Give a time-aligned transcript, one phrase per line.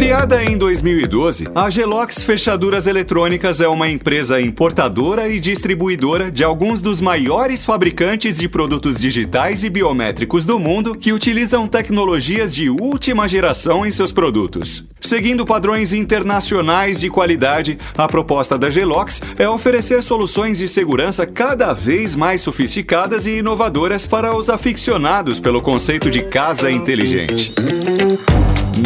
[0.00, 6.80] Criada em 2012, a Gelox Fechaduras Eletrônicas é uma empresa importadora e distribuidora de alguns
[6.80, 13.28] dos maiores fabricantes de produtos digitais e biométricos do mundo que utilizam tecnologias de última
[13.28, 14.88] geração em seus produtos.
[14.98, 21.74] Seguindo padrões internacionais de qualidade, a proposta da Gelox é oferecer soluções de segurança cada
[21.74, 27.52] vez mais sofisticadas e inovadoras para os aficionados pelo conceito de casa inteligente.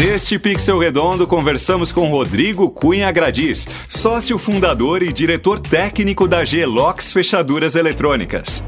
[0.06, 7.10] Neste Pixel Redondo, conversamos com Rodrigo Cunha Gradis, sócio fundador e diretor técnico da Gelox
[7.10, 8.62] Fechaduras Eletrônicas.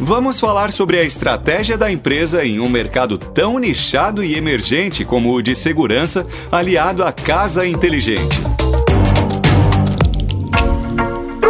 [0.00, 5.34] Vamos falar sobre a estratégia da empresa em um mercado tão nichado e emergente como
[5.34, 8.57] o de segurança, aliado à casa inteligente.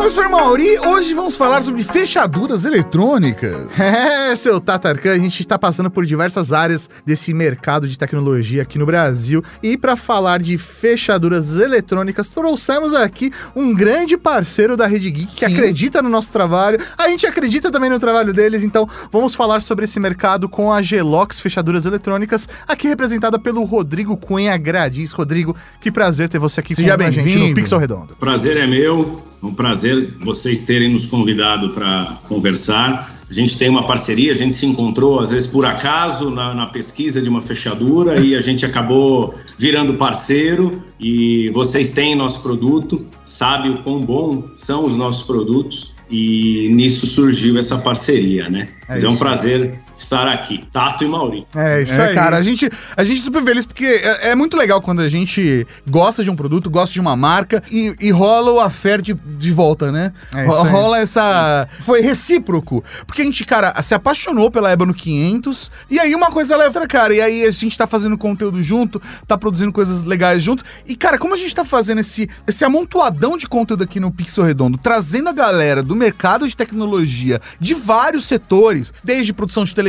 [0.09, 3.69] Professor Mauri, hoje vamos falar sobre fechaduras eletrônicas.
[3.79, 8.79] É, seu Tatarkan, a gente está passando por diversas áreas desse mercado de tecnologia aqui
[8.79, 9.43] no Brasil.
[9.63, 15.47] E para falar de fechaduras eletrônicas, trouxemos aqui um grande parceiro da Rede Geek que
[15.47, 15.55] Sim.
[15.55, 16.79] acredita no nosso trabalho.
[16.97, 20.83] A gente acredita também no trabalho deles, então vamos falar sobre esse mercado com a
[20.83, 25.13] Gelox Fechaduras Eletrônicas, aqui representada pelo Rodrigo Cunha Gradis.
[25.13, 28.17] Rodrigo, que prazer ter você aqui Seja com a gente no Pixel Redondo.
[28.19, 29.23] Prazer é meu.
[29.43, 33.19] Um prazer vocês terem nos convidado para conversar.
[33.29, 36.67] A gente tem uma parceria, a gente se encontrou às vezes por acaso na, na,
[36.67, 40.83] pesquisa de uma fechadura e a gente acabou virando parceiro.
[40.99, 47.07] E vocês têm nosso produto, sabe o quão bom são os nossos produtos e nisso
[47.07, 48.69] surgiu essa parceria, né?
[48.89, 50.65] É, é um prazer estar aqui.
[50.73, 51.47] Tato e Mauri.
[51.55, 52.15] É isso é, aí.
[52.15, 52.37] cara.
[52.37, 55.67] A gente, a gente é super feliz porque é, é, muito legal quando a gente
[55.87, 59.53] gosta de um produto, gosta de uma marca e, e rola o affair de, de
[59.53, 60.13] volta, né?
[60.35, 61.69] É rola essa...
[61.81, 62.83] Foi recíproco.
[63.07, 67.15] Porque a gente, cara, se apaixonou pela Ébano 500 e aí uma coisa leva cara.
[67.15, 70.65] E aí a gente tá fazendo conteúdo junto, tá produzindo coisas legais junto.
[70.87, 74.45] E, cara, como a gente tá fazendo esse, esse amontoadão de conteúdo aqui no Pixel
[74.45, 79.88] Redondo, trazendo a galera do mercado de tecnologia de vários setores, desde produção de televisão,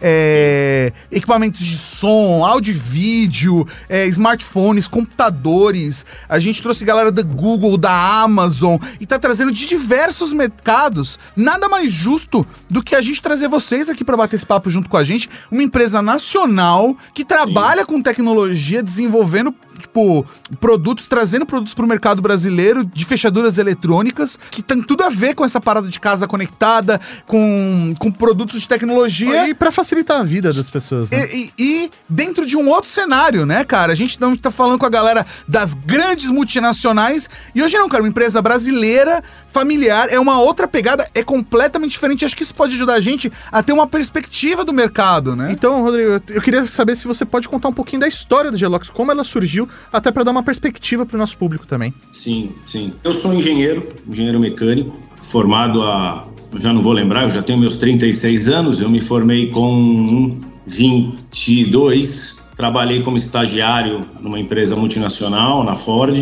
[0.00, 6.04] é, equipamentos de som, áudio e vídeo, é, smartphones, computadores.
[6.28, 11.18] A gente trouxe galera da Google, da Amazon e tá trazendo de diversos mercados.
[11.36, 14.88] Nada mais justo do que a gente trazer vocês aqui para bater esse papo junto
[14.88, 17.86] com a gente, uma empresa nacional que trabalha Sim.
[17.86, 20.26] com tecnologia, desenvolvendo tipo
[20.60, 25.34] produtos, trazendo produtos para o mercado brasileiro de fechaduras eletrônicas que tem tudo a ver
[25.34, 29.48] com essa parada de casa conectada, com, com produtos de tecnologia.
[29.48, 31.28] E para facilitar a vida das pessoas, né?
[31.32, 33.92] E, e, e, dentro de um outro cenário, né, cara?
[33.92, 37.28] A gente não tá falando com a galera das grandes multinacionais.
[37.54, 42.24] E hoje não, cara, uma empresa brasileira, familiar, é uma outra pegada, é completamente diferente.
[42.24, 45.50] Acho que isso pode ajudar a gente a ter uma perspectiva do mercado, né?
[45.52, 48.90] Então, Rodrigo, eu queria saber se você pode contar um pouquinho da história da Gelox,
[48.90, 51.94] como ela surgiu, até para dar uma perspectiva para o nosso público também.
[52.10, 52.92] Sim, sim.
[53.02, 57.76] Eu sou engenheiro, engenheiro mecânico, formado há já não vou lembrar, eu já tenho meus
[57.76, 66.16] 36 anos, eu me formei com 22, trabalhei como estagiário numa empresa multinacional, na Ford.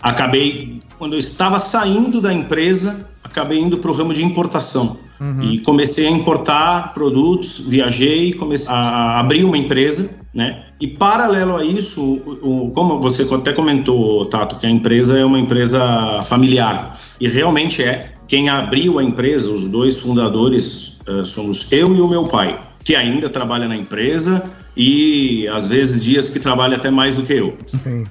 [0.00, 4.98] Acabei, quando eu estava saindo da empresa, acabei indo para o ramo de importação.
[5.20, 5.42] Uhum.
[5.42, 10.64] E comecei a importar produtos, viajei, comecei a abrir uma empresa, né?
[10.78, 15.24] E paralelo a isso, o, o, como você até comentou, Tato, que a empresa é
[15.24, 16.92] uma empresa familiar.
[17.18, 18.12] E realmente é.
[18.28, 22.94] Quem abriu a empresa, os dois fundadores, uh, somos eu e o meu pai, que
[22.94, 27.56] ainda trabalha na empresa e às vezes dias que trabalha até mais do que eu.
[27.66, 28.04] Sim.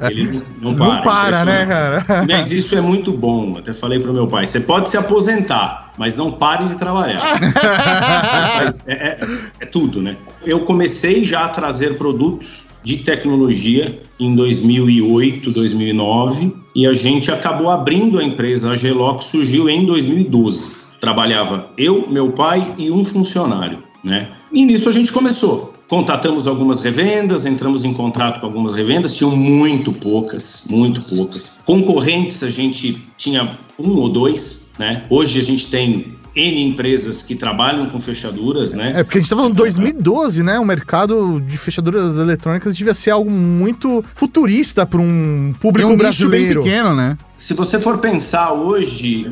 [0.00, 0.94] Ele não para.
[0.94, 2.24] Não para, né, cara?
[2.28, 3.56] Mas isso é muito bom.
[3.56, 7.20] Até falei pro meu pai: você pode se aposentar, mas não pare de trabalhar.
[8.86, 9.20] é, é,
[9.60, 10.16] é tudo, né?
[10.44, 17.70] Eu comecei já a trazer produtos de tecnologia em 2008, 2009 e a gente acabou
[17.70, 18.70] abrindo a empresa.
[18.70, 20.80] A Gelox surgiu em 2012.
[21.00, 24.28] Trabalhava eu, meu pai e um funcionário, né?
[24.52, 25.79] E nisso a gente começou.
[25.90, 31.60] Contatamos algumas revendas, entramos em contrato com algumas revendas, tinham muito poucas, muito poucas.
[31.66, 35.04] Concorrentes a gente tinha um ou dois, né?
[35.10, 38.92] Hoje a gente tem N empresas que trabalham com fechaduras, né?
[38.94, 40.60] É, porque a gente tá falando 2012, né?
[40.60, 46.62] O mercado de fechaduras eletrônicas devia ser algo muito futurista para um público um brasileiro.
[46.62, 47.18] bem pequeno, né?
[47.36, 49.28] Se você for pensar hoje,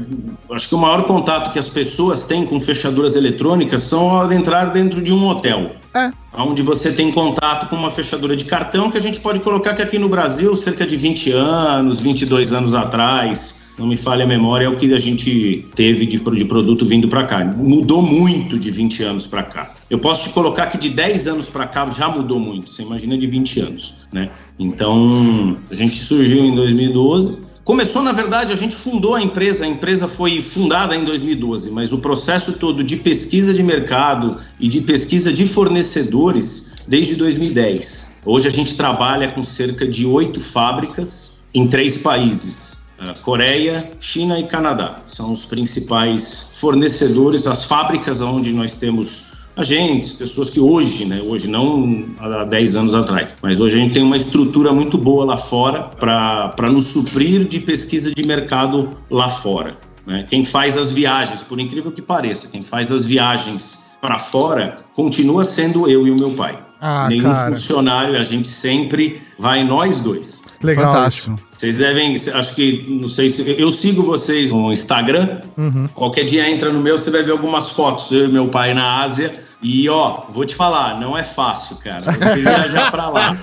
[0.51, 4.73] acho que o maior contato que as pessoas têm com fechaduras eletrônicas são ao entrar
[4.73, 5.77] dentro de um hotel.
[5.95, 6.11] É.
[6.35, 9.83] Onde você tem contato com uma fechadura de cartão que a gente pode colocar que
[9.83, 14.67] aqui no Brasil, cerca de 20 anos, 22 anos atrás, não me falha a memória,
[14.67, 17.45] é o que a gente teve de, de produto vindo para cá.
[17.45, 19.73] Mudou muito de 20 anos para cá.
[19.89, 23.17] Eu posso te colocar que de 10 anos para cá já mudou muito, você imagina
[23.17, 24.31] de 20 anos, né?
[24.59, 29.69] Então, a gente surgiu em 2012, Começou, na verdade, a gente fundou a empresa, a
[29.69, 34.81] empresa foi fundada em 2012, mas o processo todo de pesquisa de mercado e de
[34.81, 38.21] pesquisa de fornecedores desde 2010.
[38.25, 42.87] Hoje a gente trabalha com cerca de oito fábricas em três países:
[43.21, 45.03] Coreia, China e Canadá.
[45.05, 51.49] São os principais fornecedores, as fábricas onde nós temos agentes, pessoas que hoje, né, hoje
[51.49, 55.37] não há 10 anos atrás, mas hoje a gente tem uma estrutura muito boa lá
[55.37, 59.77] fora para nos suprir de pesquisa de mercado lá fora.
[60.07, 60.25] Né?
[60.31, 65.43] Quem faz as viagens, por incrível que pareça, quem faz as viagens para fora continua
[65.43, 66.57] sendo eu e o meu pai.
[66.81, 67.49] Ah, Nenhum cara.
[67.49, 70.45] funcionário, a gente sempre vai nós dois.
[70.63, 70.93] Legal.
[70.93, 71.37] Fantástico.
[71.51, 73.57] Vocês devem, acho que, não sei se.
[73.59, 75.41] Eu sigo vocês no Instagram.
[75.57, 75.89] Uhum.
[75.93, 78.13] Qualquer dia entra no meu, você vai ver algumas fotos.
[78.13, 82.13] Eu e meu pai na Ásia e ó, vou te falar, não é fácil, cara.
[82.13, 83.37] Você viajar para lá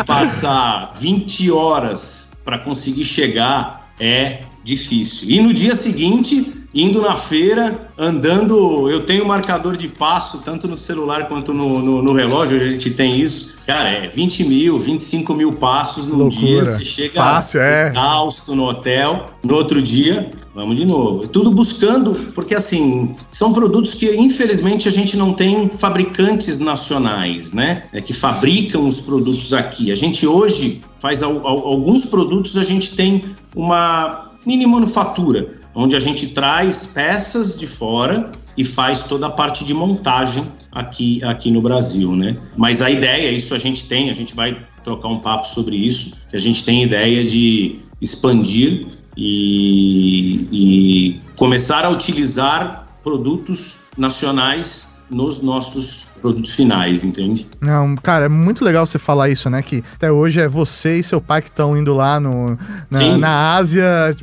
[0.00, 5.30] e passar 20 horas para conseguir chegar é difícil.
[5.30, 8.90] E no dia seguinte, indo na feira, andando.
[8.90, 12.90] Eu tenho marcador de passo, tanto no celular quanto no, no, no relógio, a gente
[12.90, 13.56] tem isso.
[13.66, 16.40] Cara, é 20 mil, 25 mil passos num Loucura.
[16.40, 16.66] dia.
[16.66, 17.88] Você chega Fácil, é.
[17.88, 19.26] exausto no hotel.
[19.44, 21.26] No outro dia, vamos de novo.
[21.28, 27.84] Tudo buscando, porque assim, são produtos que infelizmente a gente não tem fabricantes nacionais, né?
[27.92, 29.92] É que fabricam os produtos aqui.
[29.92, 33.24] A gente hoje faz alguns produtos, a gente tem
[33.54, 39.64] uma mini manufatura onde a gente traz peças de fora e faz toda a parte
[39.64, 42.36] de montagem aqui, aqui no Brasil, né?
[42.56, 46.16] Mas a ideia, isso a gente tem, a gente vai trocar um papo sobre isso,
[46.28, 55.42] que a gente tem ideia de expandir e, e começar a utilizar produtos nacionais nos
[55.42, 57.46] nossos produtos finais, entende?
[57.60, 59.62] Não, cara, é muito legal você falar isso, né?
[59.62, 62.58] Que até hoje é você e seu pai que estão indo lá no,
[62.90, 64.16] na, na, Ásia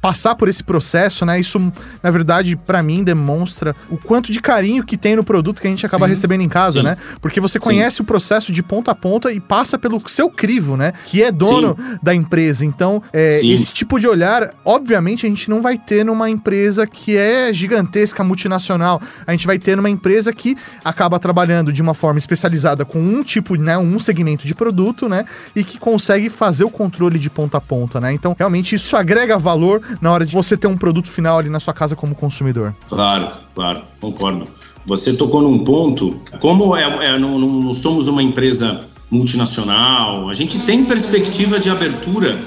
[0.00, 1.38] passar por esse processo, né?
[1.38, 1.58] Isso,
[2.02, 5.70] na verdade, para mim demonstra o quanto de carinho que tem no produto que a
[5.70, 6.10] gente acaba Sim.
[6.10, 6.86] recebendo em casa, Sim.
[6.86, 6.96] né?
[7.20, 8.02] Porque você conhece Sim.
[8.02, 10.92] o processo de ponta a ponta e passa pelo seu crivo, né?
[11.06, 12.64] Que é dono da empresa.
[12.64, 17.16] Então, é, esse tipo de olhar, obviamente, a gente não vai ter numa empresa que
[17.16, 19.00] é gigantesca, multinacional.
[19.26, 20.54] A gente vai ter numa empresa que
[20.84, 25.08] acaba trabalhando trabalhando de uma forma especializada com um tipo, né, um segmento de produto,
[25.08, 25.24] né,
[25.56, 28.12] e que consegue fazer o controle de ponta a ponta, né?
[28.12, 31.58] Então, realmente isso agrega valor na hora de você ter um produto final ali na
[31.58, 32.74] sua casa como consumidor.
[32.88, 34.46] Claro, claro, concordo.
[34.84, 40.58] Você tocou num ponto, como é, é não, não somos uma empresa multinacional, a gente
[40.60, 42.38] tem perspectiva de abertura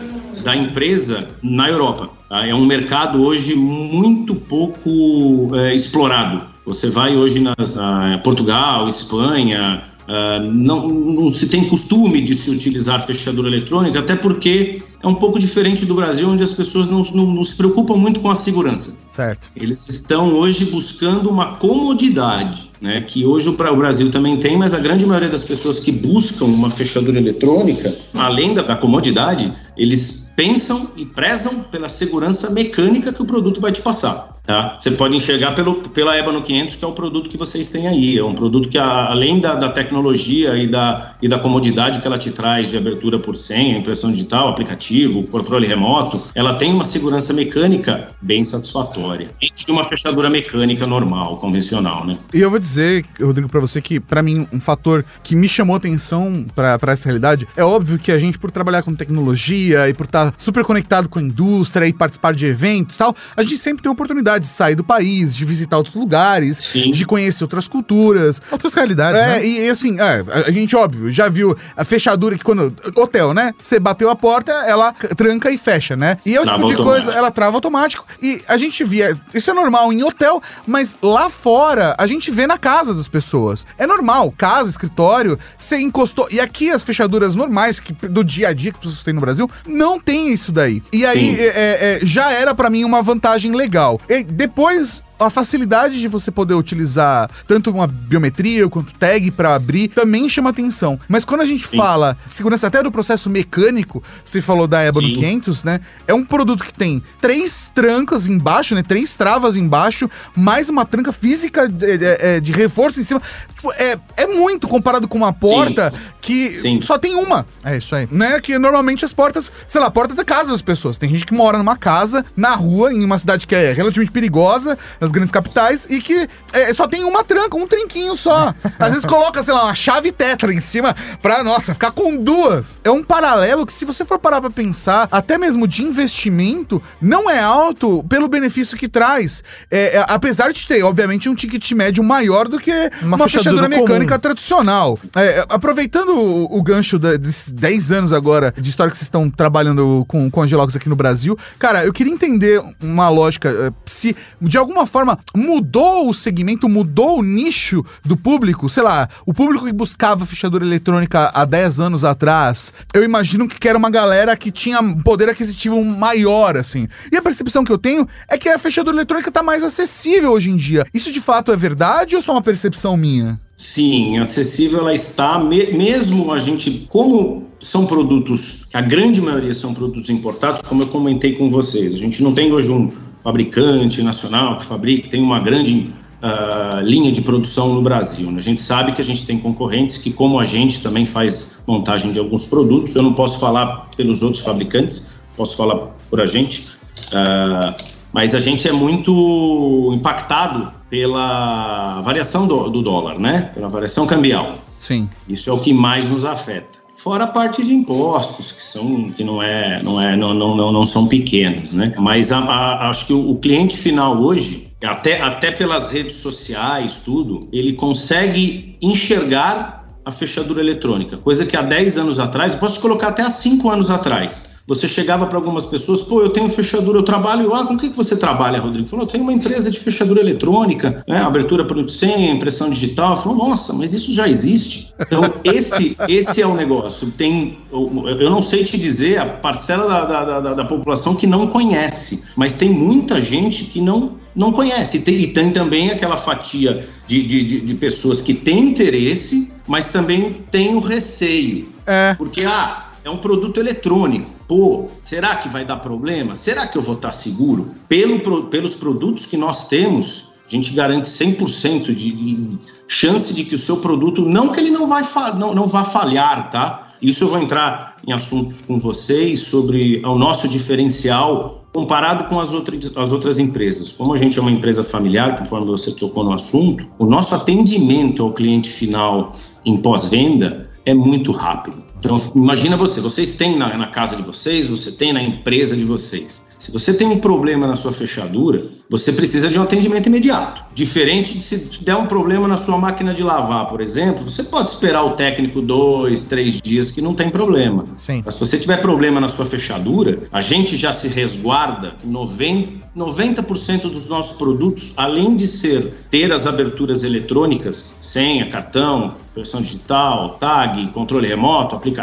[0.43, 2.09] da empresa na Europa.
[2.29, 2.45] Tá?
[2.45, 6.54] É um mercado hoje muito pouco é, explorado.
[6.65, 7.77] Você vai hoje nas
[8.23, 14.81] Portugal, Espanha, uh, não, não se tem costume de se utilizar fechadura eletrônica, até porque
[15.03, 18.19] é um pouco diferente do Brasil, onde as pessoas não, não, não, se preocupam muito
[18.19, 18.97] com a segurança.
[19.15, 19.49] Certo.
[19.55, 23.01] Eles estão hoje buscando uma comodidade, né?
[23.01, 26.71] Que hoje o Brasil também tem, mas a grande maioria das pessoas que buscam uma
[26.71, 33.25] fechadura eletrônica, além da, da comodidade, eles pensam e prezam pela segurança mecânica que o
[33.25, 34.34] produto vai te passar.
[34.45, 34.75] Tá?
[34.77, 38.17] Você pode enxergar pelo, pela Ebano 500, que é o produto que vocês têm aí.
[38.17, 42.17] É um produto que, além da, da tecnologia e da, e da comodidade que ela
[42.17, 47.33] te traz de abertura por senha, impressão digital, aplicativo, controle remoto, ela tem uma segurança
[47.33, 49.29] mecânica bem satisfatória.
[49.41, 52.17] De uma fechadura mecânica normal, convencional, né?
[52.33, 55.75] E eu vou dizer, Rodrigo, para você que, para mim, um fator que me chamou
[55.75, 60.05] atenção para essa realidade é óbvio que a gente, por trabalhar com tecnologia e por
[60.05, 63.57] estar tá super conectado com a indústria e participar de eventos e tal, a gente
[63.57, 66.91] sempre tem oportunidade de sair do país, de visitar outros lugares, Sim.
[66.91, 68.41] de conhecer outras culturas.
[68.51, 69.45] Outras realidades, é, né?
[69.45, 72.75] E, assim, é, a gente, óbvio, já viu a fechadura que quando...
[72.95, 73.53] Hotel, né?
[73.61, 76.17] Você bateu a porta, ela tranca e fecha, né?
[76.25, 78.05] E é o tipo de coisa, ela trava automático.
[78.21, 79.17] E a gente via...
[79.33, 83.65] Isso é normal em hotel, mas lá fora, a gente vê na casa das pessoas.
[83.77, 86.27] É normal, casa, escritório, você encostou...
[86.31, 89.21] E aqui as fechaduras normais, que, do dia a dia que as pessoas têm no
[89.21, 90.81] Brasil, não tem isso daí.
[90.91, 93.99] E aí, é, é, já era para mim uma vantagem legal.
[94.09, 99.87] E depois a facilidade de você poder utilizar tanto uma biometria quanto tag para abrir
[99.87, 100.99] também chama atenção.
[101.07, 101.77] Mas quando a gente Sim.
[101.77, 105.81] fala segurança até do processo mecânico, você falou da Ebono 500, né?
[106.07, 108.83] É um produto que tem três trancas embaixo, né?
[108.83, 113.21] Três travas embaixo, mais uma tranca física de, de, é, de reforço em cima.
[113.65, 115.99] Tipo, é, é muito comparado com uma porta Sim.
[116.21, 116.81] que Sim.
[116.81, 117.45] só tem uma.
[117.63, 118.07] É isso aí.
[118.11, 118.39] Né?
[118.39, 120.97] Que normalmente as portas, sei lá, a porta da casa das pessoas.
[120.97, 124.77] Tem gente que mora numa casa, na rua, em uma cidade que é relativamente perigosa,
[125.05, 128.53] nas grandes capitais, e que é, só tem uma tranca, um trinquinho só.
[128.79, 132.79] Às vezes coloca, sei lá, uma chave tetra em cima pra, nossa, ficar com duas.
[132.83, 137.29] É um paralelo que, se você for parar pra pensar, até mesmo de investimento, não
[137.29, 139.43] é alto pelo benefício que traz.
[139.69, 142.71] É, é, apesar de ter, obviamente, um ticket médio maior do que
[143.01, 144.21] uma, uma fechadura, fechadura mecânica comum.
[144.21, 144.99] tradicional.
[145.15, 149.29] É, aproveitando o, o gancho da, desses 10 anos agora de história que vocês estão
[149.29, 154.15] trabalhando com, com Angelox aqui no Brasil, cara, eu queria entender uma lógica, eh, se
[154.41, 154.94] de alguma forma
[155.35, 160.65] mudou o segmento, mudou o nicho do público, sei lá, o público que buscava fechadura
[160.65, 165.83] eletrônica há 10 anos atrás, eu imagino que era uma galera que tinha poder aquisitivo
[165.83, 166.87] maior, assim.
[167.11, 170.49] E a percepção que eu tenho é que a fechadura eletrônica tá mais acessível hoje
[170.49, 170.85] em dia.
[170.93, 173.39] Isso de fato é verdade ou só uma percepção minha?
[173.57, 180.09] Sim, acessível ela está, mesmo a gente, como são produtos, a grande maioria são produtos
[180.09, 182.91] importados, como eu comentei com vocês, a gente não tem hoje um
[183.25, 185.91] fabricante nacional que fabrica, tem uma grande
[186.21, 188.29] uh, linha de produção no Brasil.
[188.29, 188.37] Né?
[188.37, 192.11] A gente sabe que a gente tem concorrentes que, como a gente, também faz montagem
[192.11, 192.95] de alguns produtos.
[192.95, 195.75] Eu não posso falar pelos outros fabricantes, posso falar
[196.07, 196.67] por a gente.
[197.07, 197.73] Uh,
[198.13, 203.49] mas a gente é muito impactado pela variação do, do, dólar, né?
[203.55, 204.53] Pela variação cambial.
[204.79, 205.09] Sim.
[205.27, 206.84] Isso é o que mais nos afeta.
[206.95, 210.71] Fora a parte de impostos, que são que não é, não é, não, não, não,
[210.71, 211.93] não são pequenas, né?
[211.97, 217.01] Mas a, a, acho que o, o cliente final hoje, até, até pelas redes sociais,
[217.03, 223.07] tudo, ele consegue enxergar a fechadura eletrônica, coisa que há 10 anos atrás, posso colocar
[223.09, 227.03] até há 5 anos atrás, você chegava para algumas pessoas, pô, eu tenho fechadura, eu
[227.03, 227.53] trabalho.
[227.53, 228.87] Ah, com o que, que você trabalha, Rodrigo?
[228.87, 231.19] Falou, eu tenho uma empresa de fechadura eletrônica, né?
[231.19, 233.15] abertura por senha, impressão digital.
[233.15, 234.93] Falou, nossa, mas isso já existe.
[234.99, 237.11] Então, esse, esse é o negócio.
[237.11, 241.45] Tem, eu não sei te dizer a parcela da, da, da, da população que não
[241.45, 244.97] conhece, mas tem muita gente que não não conhece.
[244.97, 249.87] E tem, e tem também aquela fatia de, de, de, pessoas que têm interesse, mas
[249.87, 251.69] também tem o receio.
[251.85, 252.13] É.
[252.15, 254.34] Porque, ah, é um produto eletrônico.
[254.47, 256.35] Pô, será que vai dar problema?
[256.35, 257.71] Será que eu vou estar seguro?
[257.87, 263.55] Pelo, pelos produtos que nós temos, a gente garante 100% de, de chance de que
[263.55, 265.01] o seu produto, não que ele não, vai
[265.37, 266.93] não, não vá falhar, tá?
[267.01, 272.53] Isso eu vou entrar em assuntos com vocês sobre o nosso diferencial comparado com as
[272.53, 273.91] outras, as outras empresas.
[273.91, 278.23] Como a gente é uma empresa familiar, conforme você tocou no assunto, o nosso atendimento
[278.23, 279.33] ao cliente final
[279.65, 281.83] em pós-venda é muito rápido.
[282.05, 285.83] Então, imagina você, vocês têm na, na, casa de vocês, você tem na empresa de
[285.83, 286.45] vocês.
[286.57, 290.63] Se você tem um problema na sua fechadura, você precisa de um atendimento imediato.
[290.73, 294.69] Diferente de se der um problema na sua máquina de lavar, por exemplo, você pode
[294.69, 297.87] esperar o técnico dois, três dias que não tem problema.
[297.97, 298.21] Sim.
[298.25, 303.89] Mas se você tiver problema na sua fechadura, a gente já se resguarda 90, 90%
[303.89, 310.87] dos nossos produtos, além de ser ter as aberturas eletrônicas, senha, cartão, versão digital, tag,
[310.93, 311.94] controle remoto, aplicativo,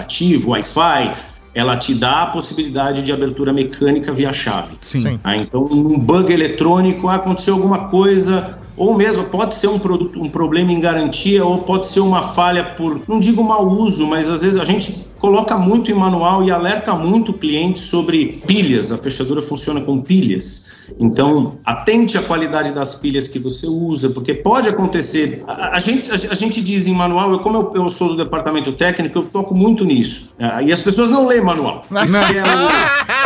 [0.47, 1.13] Wi-Fi,
[1.55, 4.77] ela te dá a possibilidade de abertura mecânica via chave.
[4.81, 5.21] Sim.
[5.23, 10.21] Ah, então, um bug eletrônico, ah, aconteceu alguma coisa, ou mesmo pode ser um produto,
[10.21, 14.29] um problema em garantia, ou pode ser uma falha por, não digo mau uso, mas
[14.29, 18.91] às vezes a gente coloca muito em manual e alerta muito o cliente sobre pilhas.
[18.91, 20.73] A fechadura funciona com pilhas.
[20.99, 25.41] Então, atente à qualidade das pilhas que você usa, porque pode acontecer.
[25.47, 28.17] A, a gente, a, a, gente diz em manual, eu, como eu, eu, sou do
[28.17, 30.35] departamento técnico, eu toco muito nisso.
[30.41, 31.85] Uh, e as pessoas não leem manual.
[32.05, 32.69] Isso é não,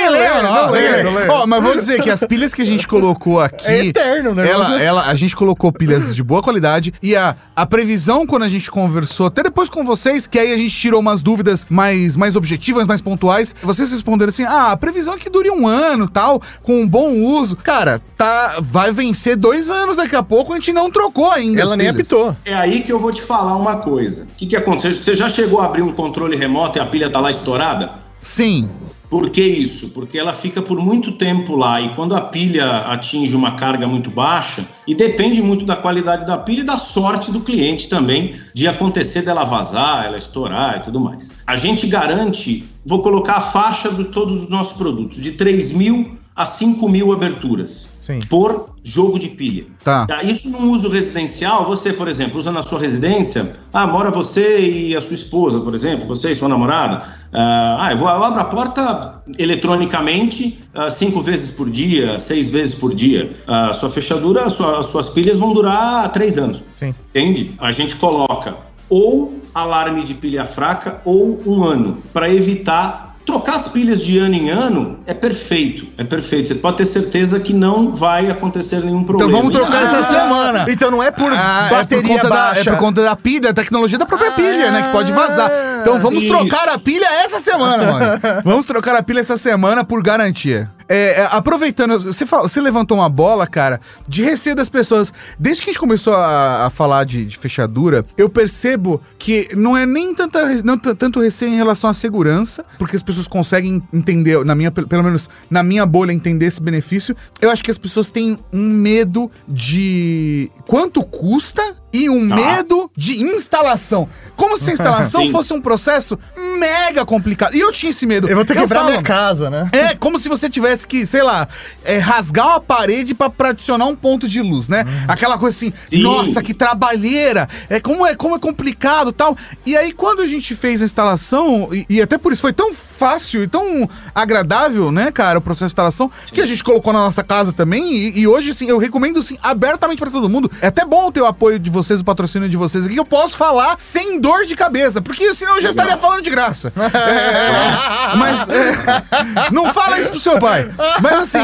[0.00, 1.42] ninguém lê, não.
[1.42, 3.66] Oh, mas vou dizer que as pilhas que a gente colocou aqui.
[3.66, 4.48] É eterno, né?
[4.48, 8.48] Ela, ela, a gente colocou pilhas de boa qualidade e a, a previsão, quando a
[8.48, 12.36] gente conversou, até depois com vocês, que aí a gente tirou umas dúvidas mais, mais
[12.36, 16.40] objetivas, mais pontuais, vocês responderam assim: ah, a previsão é que dure um ano tal,
[16.62, 17.56] com um bom uso.
[17.56, 21.60] Cara, tá, vai vencer dois anos daqui a pouco, a gente não trocou ainda.
[21.60, 22.36] Ela nem apitou.
[22.44, 24.24] É aí que eu vou te falar uma coisa.
[24.24, 24.92] O que, que aconteceu?
[24.92, 27.90] Você já chegou a abrir um controle remoto e a pilha tá lá estourada?
[28.22, 28.68] Sim.
[29.10, 29.90] Por que isso?
[29.90, 34.08] Porque ela fica por muito tempo lá e quando a pilha atinge uma carga muito
[34.08, 38.68] baixa, e depende muito da qualidade da pilha e da sorte do cliente também de
[38.68, 41.42] acontecer dela vazar, ela estourar e tudo mais.
[41.44, 46.19] A gente garante, vou colocar a faixa de todos os nossos produtos, de 3 mil
[46.34, 48.20] a 5 mil aberturas Sim.
[48.28, 49.66] por jogo de pilha.
[49.84, 50.06] Tá.
[50.22, 54.96] Isso num uso residencial, você, por exemplo, usa na sua residência, ah, mora você e
[54.96, 57.04] a sua esposa, por exemplo, você e sua namorada.
[57.32, 62.74] Ah, eu, vou, eu abro a porta eletronicamente ah, cinco vezes por dia, seis vezes
[62.74, 63.34] por dia.
[63.46, 66.64] A sua fechadura, sua, as suas pilhas vão durar três anos.
[66.78, 66.94] Sim.
[67.10, 67.52] Entende?
[67.58, 68.56] A gente coloca
[68.88, 74.34] ou alarme de pilha fraca ou um ano, para evitar trocar as pilhas de ano
[74.34, 76.48] em ano é perfeito, é perfeito.
[76.48, 79.30] Você pode ter certeza que não vai acontecer nenhum problema.
[79.30, 80.66] Então vamos trocar essa Ah, semana.
[80.68, 82.60] Então não é por Ah, bateria é por conta da, baixa.
[82.60, 84.82] é por conta da pilha, da tecnologia da própria pilha, né?
[84.82, 85.50] Que pode vazar.
[85.82, 86.36] Então vamos Isso.
[86.36, 88.20] trocar a pilha essa semana, mano.
[88.44, 90.70] Vamos trocar a pilha essa semana por garantia.
[90.92, 95.12] É, é, aproveitando, você, fala- você levantou uma bola, cara, de receio das pessoas.
[95.38, 99.76] Desde que a gente começou a, a falar de, de fechadura, eu percebo que não
[99.76, 104.44] é nem tanta, não tanto receio em relação à segurança, porque as pessoas conseguem entender,
[104.44, 107.16] na minha, pelo menos na minha bolha, entender esse benefício.
[107.40, 112.36] Eu acho que as pessoas têm um medo de quanto custa e um Tá.
[112.36, 114.08] medo de instalação.
[114.36, 116.18] Como se a instalação fosse um processo
[116.58, 117.54] mega complicado.
[117.54, 118.28] E eu tinha esse medo.
[118.28, 119.68] Eu vou ter que quebrar falo, minha casa, né?
[119.72, 121.48] é como se você tivesse que, sei lá,
[121.84, 124.84] é, rasgar uma parede pra, pra adicionar um ponto de luz, né?
[125.08, 126.02] Aquela coisa assim, Sim.
[126.02, 129.36] nossa, que trabalheira, é como é como é complicado tal.
[129.64, 132.72] E aí, quando a gente fez a instalação, e, e até por isso foi tão
[132.72, 137.00] fácil e tão agradável, né, cara, o processo de instalação, que a gente colocou na
[137.00, 137.94] nossa casa também.
[137.94, 140.50] E, e hoje, assim, eu recomendo, assim, abertamente pra todo mundo.
[140.60, 143.04] É até bom ter o apoio de vocês, o patrocínio de vocês aqui, que eu
[143.04, 145.86] posso falar sem dor de cabeça, porque senão eu já Legal.
[145.86, 146.72] estaria falando de graça.
[147.00, 150.69] É, mas é, não fala isso pro seu pai.
[151.00, 151.38] Mas assim,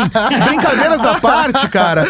[0.48, 2.04] brincadeiras à parte, cara,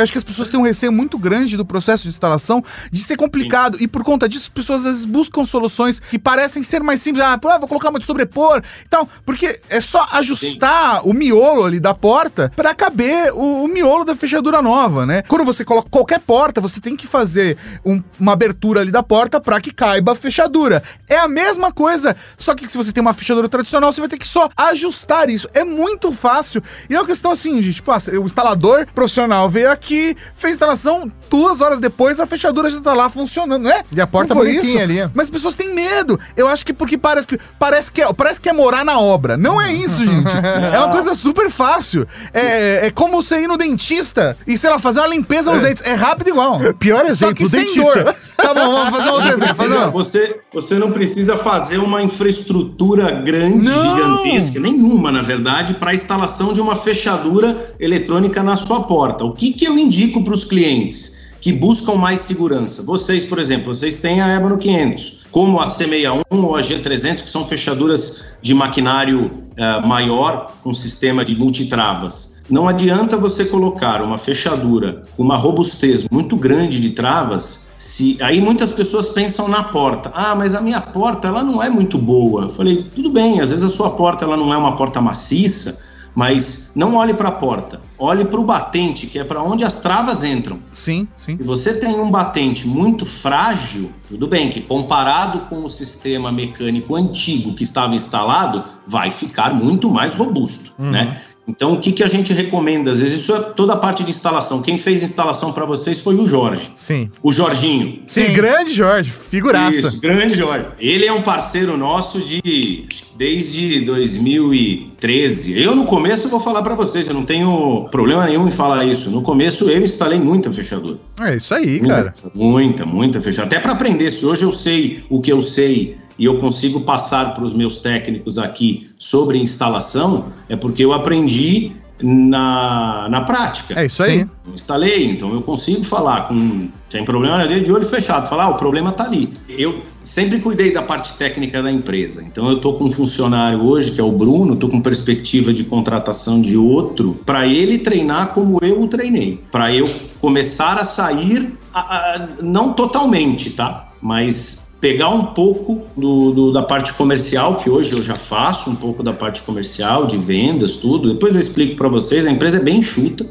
[0.00, 3.16] acho que as pessoas têm um receio muito grande do processo de instalação de ser
[3.16, 3.76] complicado.
[3.80, 7.24] E por conta disso, as pessoas às vezes buscam soluções que parecem ser mais simples.
[7.24, 9.08] Ah, pô, vou colocar uma de sobrepor e tal.
[9.24, 14.14] Porque é só ajustar o miolo ali da porta pra caber o, o miolo da
[14.14, 15.22] fechadura nova, né?
[15.22, 19.40] Quando você coloca qualquer porta, você tem que fazer um- uma abertura ali da porta
[19.40, 20.82] pra que caiba a fechadura.
[21.08, 24.18] É a mesma coisa, só que se você tem uma fechadura tradicional, você vai ter
[24.18, 25.48] que só ajustar isso.
[25.54, 26.57] É muito fácil.
[26.88, 31.10] E é uma questão assim, de, tipo, ah, o instalador profissional veio aqui, fez instalação,
[31.28, 33.82] duas horas depois a fechadura já tá lá funcionando, né?
[33.92, 34.98] E a porta bonitinha ali.
[35.14, 36.18] Mas as pessoas têm medo.
[36.36, 39.36] Eu acho que porque parece que parece que é, parece que é morar na obra.
[39.36, 40.28] Não é isso, gente.
[40.72, 42.06] É uma coisa super fácil.
[42.32, 45.82] É, é como você ir no dentista e, sei lá, fazer uma limpeza nos dentes.
[45.84, 46.58] É rápido igual.
[46.78, 48.04] Pior Só exemplo, que sem dentista.
[48.04, 48.16] dor.
[48.36, 49.54] Tá bom, vamos fazer outro exemplo.
[49.56, 53.96] Precisa- um- você, você não precisa fazer uma infraestrutura grande, Não!
[53.96, 59.24] gigantesca, nenhuma, na verdade, para a instalação de uma fechadura eletrônica na sua porta.
[59.24, 62.82] O que, que eu indico para os clientes que buscam mais segurança?
[62.82, 67.30] Vocês, por exemplo, vocês têm a Ébano 500, como a C61 ou a G300, que
[67.30, 72.42] são fechaduras de maquinário eh, maior, com sistema de multitravas.
[72.48, 78.40] Não adianta você colocar uma fechadura com uma robustez muito grande de travas se aí
[78.40, 80.10] muitas pessoas pensam na porta.
[80.14, 82.44] Ah, mas a minha porta ela não é muito boa.
[82.44, 85.87] Eu falei, tudo bem, às vezes a sua porta ela não é uma porta maciça,
[86.18, 89.76] mas não olhe para a porta, olhe para o batente, que é para onde as
[89.76, 90.58] travas entram.
[90.72, 91.38] Sim, sim.
[91.38, 96.96] Se você tem um batente muito frágil, tudo bem que comparado com o sistema mecânico
[96.96, 101.22] antigo que estava instalado, vai ficar muito mais robusto, né?
[101.48, 102.92] Então, o que, que a gente recomenda?
[102.92, 104.60] Às vezes, isso é toda a parte de instalação.
[104.60, 107.10] Quem fez a instalação para vocês foi o Jorge, Sim.
[107.22, 108.00] o Jorginho.
[108.06, 108.32] Sim, Sim.
[108.34, 109.78] grande Jorge, figuraça.
[109.78, 110.66] Isso, grande Jorge.
[110.78, 115.60] Ele é um parceiro nosso de desde 2013.
[115.60, 119.10] Eu no começo vou falar para vocês, eu não tenho problema nenhum em falar isso.
[119.10, 120.98] No começo eu instalei muita fechadura.
[121.20, 122.12] É isso aí, Muita, cara.
[122.34, 123.46] muita, muita fechadura.
[123.46, 127.34] Até para aprender, se hoje eu sei o que eu sei e eu consigo passar
[127.34, 133.78] para os meus técnicos aqui sobre instalação, é porque eu aprendi na, na prática.
[133.78, 134.20] É isso aí.
[134.20, 134.30] Sim.
[134.46, 138.54] Eu instalei, então eu consigo falar com sem problema de olho fechado, falar, ah, o
[138.54, 139.28] problema tá ali.
[139.48, 142.22] Eu sempre cuidei da parte técnica da empresa.
[142.22, 145.64] Então eu tô com um funcionário hoje, que é o Bruno, tô com perspectiva de
[145.64, 149.84] contratação de outro, para ele treinar como eu o treinei, para eu
[150.20, 153.88] começar a sair a- a- não totalmente, tá?
[154.00, 158.76] Mas pegar um pouco do, do- da parte comercial, que hoje eu já faço um
[158.76, 161.12] pouco da parte comercial, de vendas, tudo.
[161.12, 162.26] Depois eu explico para vocês.
[162.26, 163.26] A empresa é bem enxuta,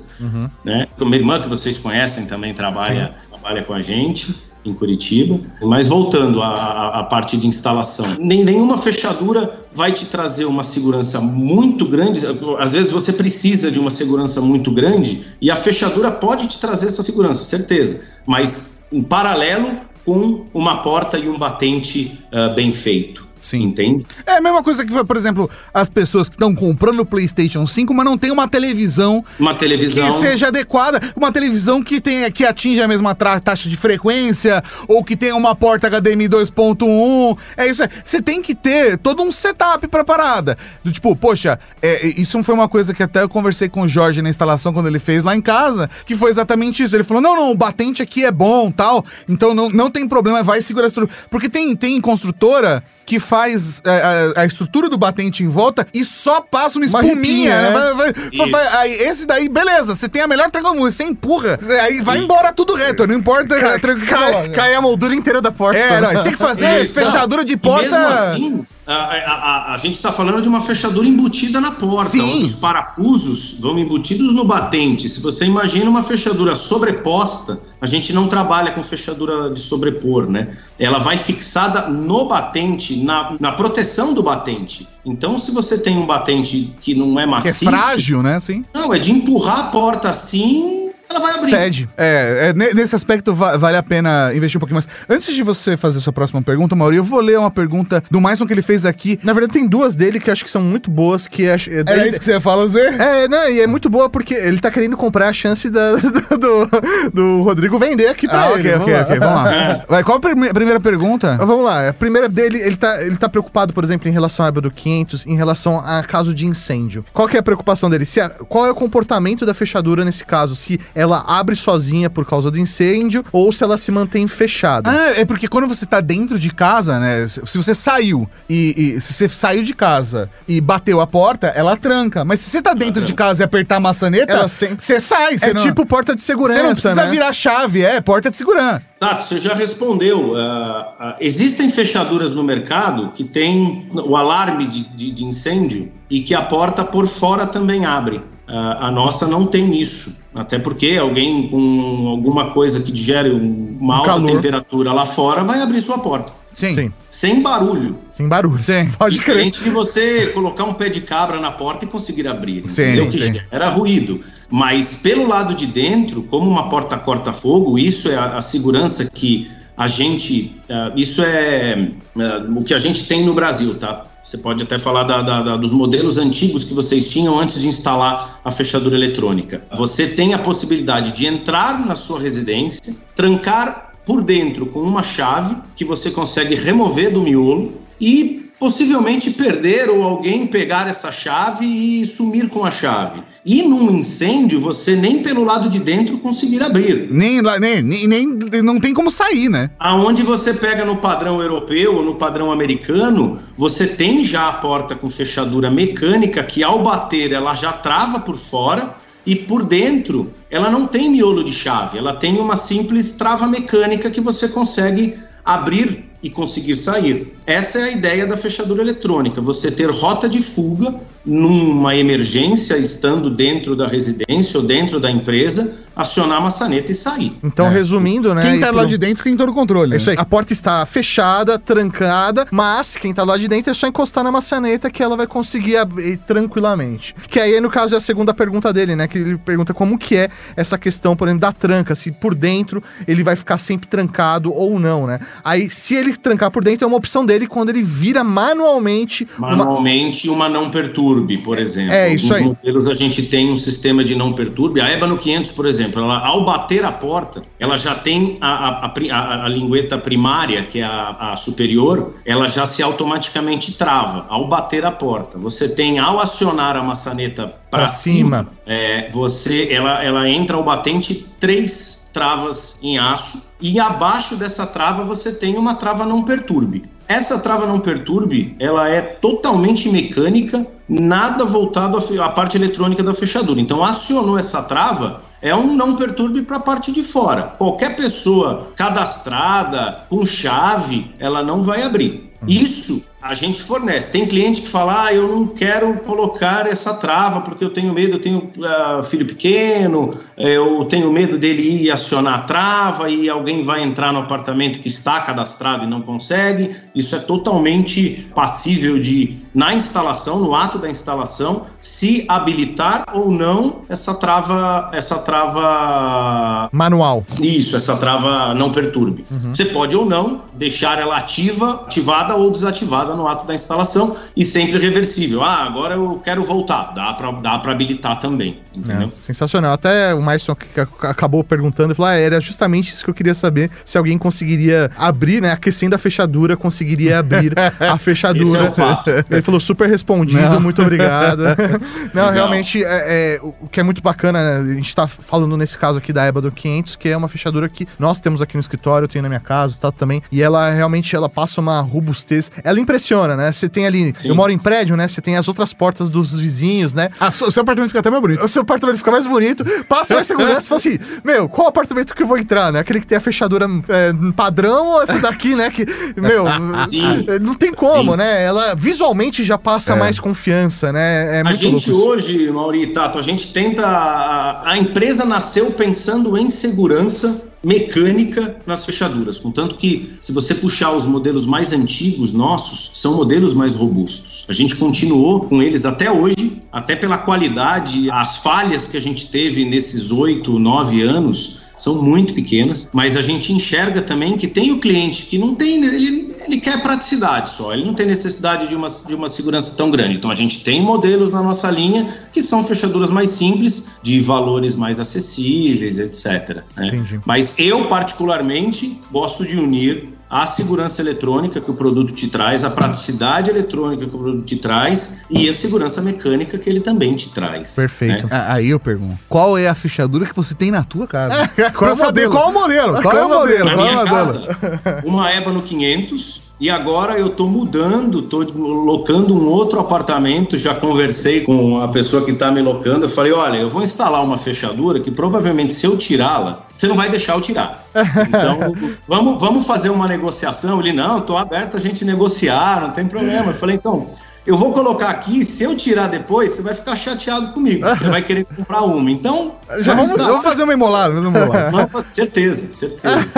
[0.65, 0.87] né?
[0.99, 5.39] Minha irmã, que vocês conhecem, também trabalha, trabalha com a gente em Curitiba.
[5.61, 10.63] Mas voltando à, à- à parte de instalação, nem, nenhuma fechadura vai te trazer uma
[10.63, 12.19] segurança muito grande.
[12.59, 16.87] Às vezes você precisa de uma segurança muito grande e a fechadura pode te trazer
[16.87, 18.01] essa segurança, certeza.
[18.25, 19.67] Mas em paralelo
[20.07, 23.26] com uma porta e um batente ah, bem feito.
[23.41, 23.63] Sim.
[23.63, 24.05] Entende?
[24.25, 27.93] É a mesma coisa que, por exemplo, as pessoas que estão comprando o PlayStation 5,
[27.93, 30.11] mas não tem uma televisão Uma televisão.
[30.11, 35.03] que seja adequada, uma televisão que tenha que atinja a mesma taxa de frequência ou
[35.03, 37.37] que tenha uma porta HDMI 2.1.
[37.55, 37.89] É isso, é.
[38.03, 40.57] você tem que ter todo um setup pra parada.
[40.83, 44.21] Do tipo, poxa, é, isso foi uma coisa que até eu conversei com o Jorge
[44.21, 46.95] na instalação quando ele fez lá em casa, que foi exatamente isso.
[46.95, 49.03] Ele falou: "Não, não, o batente aqui é bom, tal.
[49.27, 51.17] Então não, não tem problema, vai segurar a estrutura".
[51.29, 56.03] Porque tem tem construtora que faz é, a, a estrutura do batente em volta e
[56.03, 57.69] só passa uma Uma espuminha, ripinha, né?
[57.69, 57.93] né?
[57.93, 58.51] Vai- vai- Isso.
[58.51, 62.51] vai- aí esse daí, beleza, você tem a melhor tranquilidade, você empurra, aí vai embora
[62.51, 64.49] tudo reto, não importa a Cai, coloca.
[64.49, 65.79] cai a moldura inteira da porta.
[65.79, 67.89] É, não, você tem que fazer Isso, fechadura de E porta.
[67.89, 69.33] mesmo assim, a, a,
[69.71, 72.35] a- a gente está falando de uma fechadura embutida na porta, Sim.
[72.35, 75.09] onde os parafusos vão embutidos no batente.
[75.09, 80.55] Se você imagina uma fechadura sobreposta, a gente não trabalha com fechadura de sobrepor, né?
[80.79, 84.87] Ela vai fixada no batente, na, na proteção do batente.
[85.05, 88.35] Então, se você tem um batente que não é que é frágil, né?
[88.35, 88.63] Assim.
[88.73, 91.49] não, é de empurrar a porta assim, ela vai abrir.
[91.49, 91.89] Cede.
[91.97, 94.87] É, é, ne- nesse aspecto va- vale a pena investir um pouquinho mais.
[95.09, 98.19] Antes de você fazer a sua próxima pergunta, Mauri, eu vou ler uma pergunta do
[98.19, 99.19] Maison que ele fez aqui.
[99.23, 101.55] Na verdade, tem duas dele que eu acho que são muito boas, que é...
[101.55, 101.55] é
[101.93, 102.87] ele- isso que você ia falar, Zé?
[103.23, 105.95] É, não, e é muito boa porque ele tá querendo comprar a chance da-
[106.37, 108.69] do, do Rodrigo vender aqui pra Ah, ele.
[108.73, 109.83] ok, ok, ok, vamos lá.
[109.87, 111.37] Vai, qual a prime- primeira pergunta?
[111.39, 114.45] Ah, Vamos lá, a primeira dele, ele tá, ele tá preocupado, por exemplo, em relação
[114.45, 117.05] à do 500, em relação a caso de incêndio.
[117.13, 118.05] Qual que é a preocupação dele?
[118.05, 120.55] Se a- qual é o comportamento da fechadura nesse caso?
[120.55, 124.89] Se ela abre sozinha por causa do incêndio ou se ela se mantém fechada?
[124.89, 127.27] Ah, é porque quando você tá dentro de casa, né?
[127.27, 131.77] Se você saiu e, e se você saiu de casa e bateu a porta, ela
[131.77, 132.25] tranca.
[132.25, 135.37] Mas se você tá dentro de casa e apertar a maçaneta, sem- você sai.
[135.37, 137.11] Você é não, tipo porta de segurança, Você não precisa né?
[137.11, 138.81] virar chave, é porta de segurança.
[138.99, 140.35] Tato, você já respondeu.
[140.35, 146.21] Ah, ah, existem fechaduras no mercado que tem o alarme de, de- de incêndio e
[146.21, 148.21] que a porta por fora também abre.
[148.47, 150.19] Ah, a nossa não tem isso.
[150.35, 154.31] Até porque alguém com alguma coisa que gere um- uma alta calor.
[154.31, 156.31] temperatura lá fora vai abrir sua porta.
[156.53, 156.73] Sim.
[156.73, 157.97] Sim, Sem barulho.
[158.09, 158.59] sem barulho.
[158.59, 158.89] Sim.
[158.97, 159.35] Pode crer.
[159.35, 162.67] Diferente de você colocar um pé de cabra na porta e conseguir abrir.
[162.67, 163.07] Sim, entendeu?
[163.09, 163.33] Que sim.
[163.51, 164.21] gera ruído.
[164.49, 169.51] Mas pelo lado de dentro, como uma porta corta-fogo, isso é a, a segurança que
[169.75, 170.55] a gente.
[170.69, 174.05] ah, isso é ah, o que a gente tem no Brasil, tá?
[174.27, 177.67] Você pode até falar da- da- da- dos modelos antigos que vocês tinham antes de
[177.69, 179.61] instalar a fechadura eletrônica.
[179.77, 185.55] Você tem a possibilidade de entrar na sua residência, trancar por dentro com uma chave
[185.77, 192.05] que você consegue remover do miolo e possivelmente perder ou alguém pegar essa chave e
[192.05, 193.21] sumir com a chave.
[193.45, 197.07] E num incêndio, você nem pelo lado de dentro conseguir abrir.
[197.11, 199.69] Nem, lá- nem, nem, nem- não tem como sair, né?
[199.79, 204.95] Aonde você pega no padrão europeu ou no padrão americano, você tem já a porta
[204.95, 210.71] com fechadura mecânica que ao bater ela já trava por fora e por dentro ela
[210.71, 216.06] não tem miolo de chave, ela tem uma simples trava mecânica que você consegue abrir
[216.21, 217.33] e conseguir sair.
[217.45, 223.29] Essa é a ideia da fechadura eletrônica, você ter rota de fuga numa emergência estando
[223.29, 227.35] dentro da residência ou dentro da empresa, acionar a maçaneta e sair.
[227.43, 227.69] Então, É.
[227.69, 228.43] resumindo, né?
[228.43, 229.93] Quem e tá pro- lá de dentro tem todo o controle.
[229.93, 230.15] É isso aí.
[230.17, 234.31] A porta está fechada, trancada, mas quem tá lá de dentro é só encostar na
[234.31, 237.15] maçaneta que ela vai conseguir abrir tranquilamente.
[237.27, 239.07] Que aí, no caso, é a segunda pergunta dele, né?
[239.07, 242.81] Que ele pergunta como que é essa questão, por exemplo, da tranca, se por dentro
[243.07, 245.19] ele vai ficar sempre trancado ou não, né?
[245.43, 249.55] Aí, se ele trancar por dentro, é uma opção dele quando ele vira manualmente uma...
[249.55, 251.93] Manualmente, uma não perturbe, por exemplo.
[251.93, 252.55] É, isso Alguns aí.
[252.63, 254.81] modelos a gente tem um sistema de não perturbe.
[254.81, 258.85] A Ébano 500, por exemplo, ela, ao bater a porta, ela já tem a, a,
[258.87, 264.47] a a- lingueta primária, que é a, a superior, ela já se automaticamente trava ao
[264.47, 265.37] bater a porta.
[265.37, 268.17] Você tem, ao acionar a maçaneta para cima.
[268.39, 274.65] cima, é, você, ela, ela entra ao batente três travas em aço e abaixo dessa
[274.65, 276.83] trava você tem uma trava não perturbe.
[277.07, 283.61] Essa trava não perturbe, ela é totalmente mecânica, nada voltado à parte eletrônica da fechadura.
[283.61, 287.53] Então acionou essa trava, é um não perturbe para a parte de fora.
[287.55, 292.33] Qualquer pessoa cadastrada com chave, ela não vai abrir.
[292.47, 294.11] Isso a gente fornece.
[294.11, 298.17] Tem cliente que fala: ah, eu não quero colocar essa trava porque eu tenho medo,
[298.17, 303.63] eu tenho ah, filho pequeno, eu tenho medo dele ir acionar a trava e alguém
[303.63, 306.75] vai entrar no apartamento que está cadastrado e não consegue.
[306.93, 313.81] Isso é totalmente passível de, na instalação, no ato da instalação, se habilitar ou não
[313.89, 317.23] essa trava, essa trava Manual.
[317.39, 319.25] isso, essa trava não perturbe.
[319.29, 324.43] Você pode ou não deixar ela ativa, ativada ou desativada no ato da instalação e
[324.43, 325.43] sempre reversível.
[325.43, 329.09] Ah, agora eu quero voltar, dá para dá habilitar também, entendeu?
[329.09, 329.73] É, sensacional.
[329.73, 330.55] Até o Maison
[331.01, 335.41] acabou perguntando, falou, ah, era justamente isso que eu queria saber, se alguém conseguiria abrir,
[335.41, 338.59] né, aquecendo a fechadura, conseguiria abrir a fechadura.
[338.67, 340.59] É Ele falou, super respondido, Não.
[340.59, 341.43] muito obrigado.
[342.13, 342.33] Não, Legal.
[342.33, 345.97] realmente, é, é, o que é muito bacana, né, a gente tá falando nesse caso
[345.97, 349.05] aqui da EBA do 500, que é uma fechadura que nós temos aqui no escritório,
[349.05, 352.79] eu tenho na minha casa, tá também, e ela realmente, ela passa uma robustez, ela
[352.79, 352.96] impressiona,
[353.35, 354.29] né, você tem ali, Sim.
[354.29, 357.09] eu moro em prédio, né, você tem as outras portas dos vizinhos, né.
[357.19, 358.43] o seu apartamento fica até mais bonito.
[358.43, 362.13] O seu apartamento fica mais bonito, passa mais segurança e fala assim, meu, qual apartamento
[362.13, 365.55] que eu vou entrar, né, aquele que tem a fechadura é, padrão ou esse daqui,
[365.55, 366.45] né, que, meu,
[366.87, 367.25] Sim.
[367.41, 368.17] não tem como, Sim.
[368.17, 369.95] né, ela visualmente já passa é.
[369.95, 375.25] mais confiança, né, é a gente hoje, Mauri Tato, a gente tenta, a, a empresa
[375.25, 381.73] nasceu pensando em segurança mecânica nas fechaduras, contanto que se você puxar os modelos mais
[381.73, 384.45] antigos nossos, são modelos mais robustos.
[384.47, 389.29] A gente continuou com eles até hoje, até pela qualidade, as falhas que a gente
[389.31, 394.71] teve nesses oito, nove anos, são muito pequenas, mas a gente enxerga também que tem
[394.71, 398.75] o cliente que não tem, ele, ele quer praticidade só, ele não tem necessidade de
[398.75, 400.17] uma, de uma segurança tão grande.
[400.17, 404.75] Então a gente tem modelos na nossa linha que são fechaduras mais simples, de valores
[404.75, 406.63] mais acessíveis, etc.
[406.75, 407.05] Né?
[407.25, 412.69] Mas eu, particularmente, gosto de unir a segurança eletrônica que o produto te traz, a
[412.69, 417.29] praticidade eletrônica que o produto te traz e a segurança mecânica que ele também te
[417.29, 417.75] traz.
[417.75, 418.27] Perfeito.
[418.27, 418.45] Né?
[418.47, 421.49] Aí eu pergunto: qual é a fechadura que você tem na tua casa?
[421.75, 422.31] qual, é o modelo?
[422.31, 423.01] Qual o modelo?
[423.01, 423.65] Qual é o modelo?
[423.65, 424.57] Na minha casa,
[425.05, 430.57] uma Ébano 500 e agora eu estou mudando, estou locando um outro apartamento.
[430.57, 433.05] Já conversei com a pessoa que está me locando.
[433.05, 436.95] Eu falei: olha, eu vou instalar uma fechadura que provavelmente se eu tirá-la, você não
[436.95, 437.85] vai deixar eu tirar.
[438.27, 438.73] Então,
[439.07, 440.79] vamos, vamos fazer uma negociação.
[440.79, 443.51] Ele: não, estou aberto a gente negociar, não tem problema.
[443.51, 444.07] Eu falei: então
[444.47, 447.85] eu vou colocar aqui, se eu tirar depois, você vai ficar chateado comigo.
[447.85, 449.11] Você vai querer comprar uma.
[449.11, 449.55] Então.
[449.79, 451.69] Já vamos, vamos, vamos fazer uma emolada, vamos emolada.
[451.71, 453.29] Vamos fazer, certeza, certeza.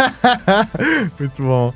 [1.20, 1.74] Muito bom.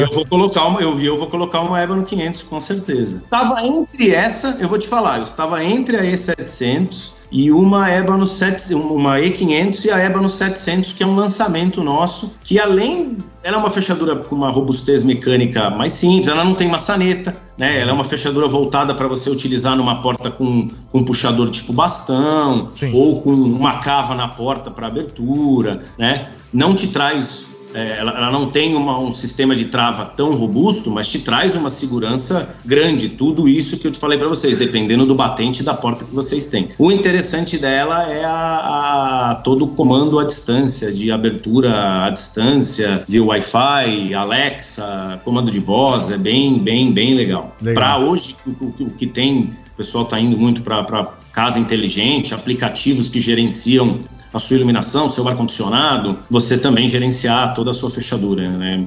[0.00, 3.18] Eu vou colocar uma, eu vi, eu vou colocar uma Eba no 500, com certeza.
[3.22, 8.16] Estava entre essa, eu vou te falar, eu estava entre a E700 e uma EBA
[8.16, 12.58] no 7, uma E500 e a EBA no 700, que é um lançamento nosso, que
[12.58, 17.36] além ela é uma fechadura com uma robustez mecânica mais simples, ela não tem maçaneta,
[17.58, 17.78] né?
[17.78, 21.72] Ela é uma fechadura voltada para você utilizar numa porta com, com um puxador tipo
[21.72, 22.92] bastão Sim.
[22.94, 26.30] ou com uma cava na porta para abertura, né?
[26.52, 30.90] Não te traz é, ela, ela, não tem uma, um sistema de trava tão robusto,
[30.92, 33.08] mas te traz uma segurança grande.
[33.08, 36.46] Tudo isso que eu te falei para vocês, dependendo do batente da porta que vocês
[36.46, 36.68] têm.
[36.78, 43.02] O interessante dela é a, a todo o comando à distância, de abertura à distância,
[43.08, 47.56] de Wi-Fi, Alexa, comando de voz, é bem, bem, bem legal.
[47.60, 47.74] legal.
[47.74, 52.32] Para hoje, o, o, o que tem o pessoal está indo muito para casa inteligente,
[52.32, 53.98] aplicativos que gerenciam
[54.34, 58.84] a sua iluminação, seu ar-condicionado, você também gerenciar toda a sua fechadura, né?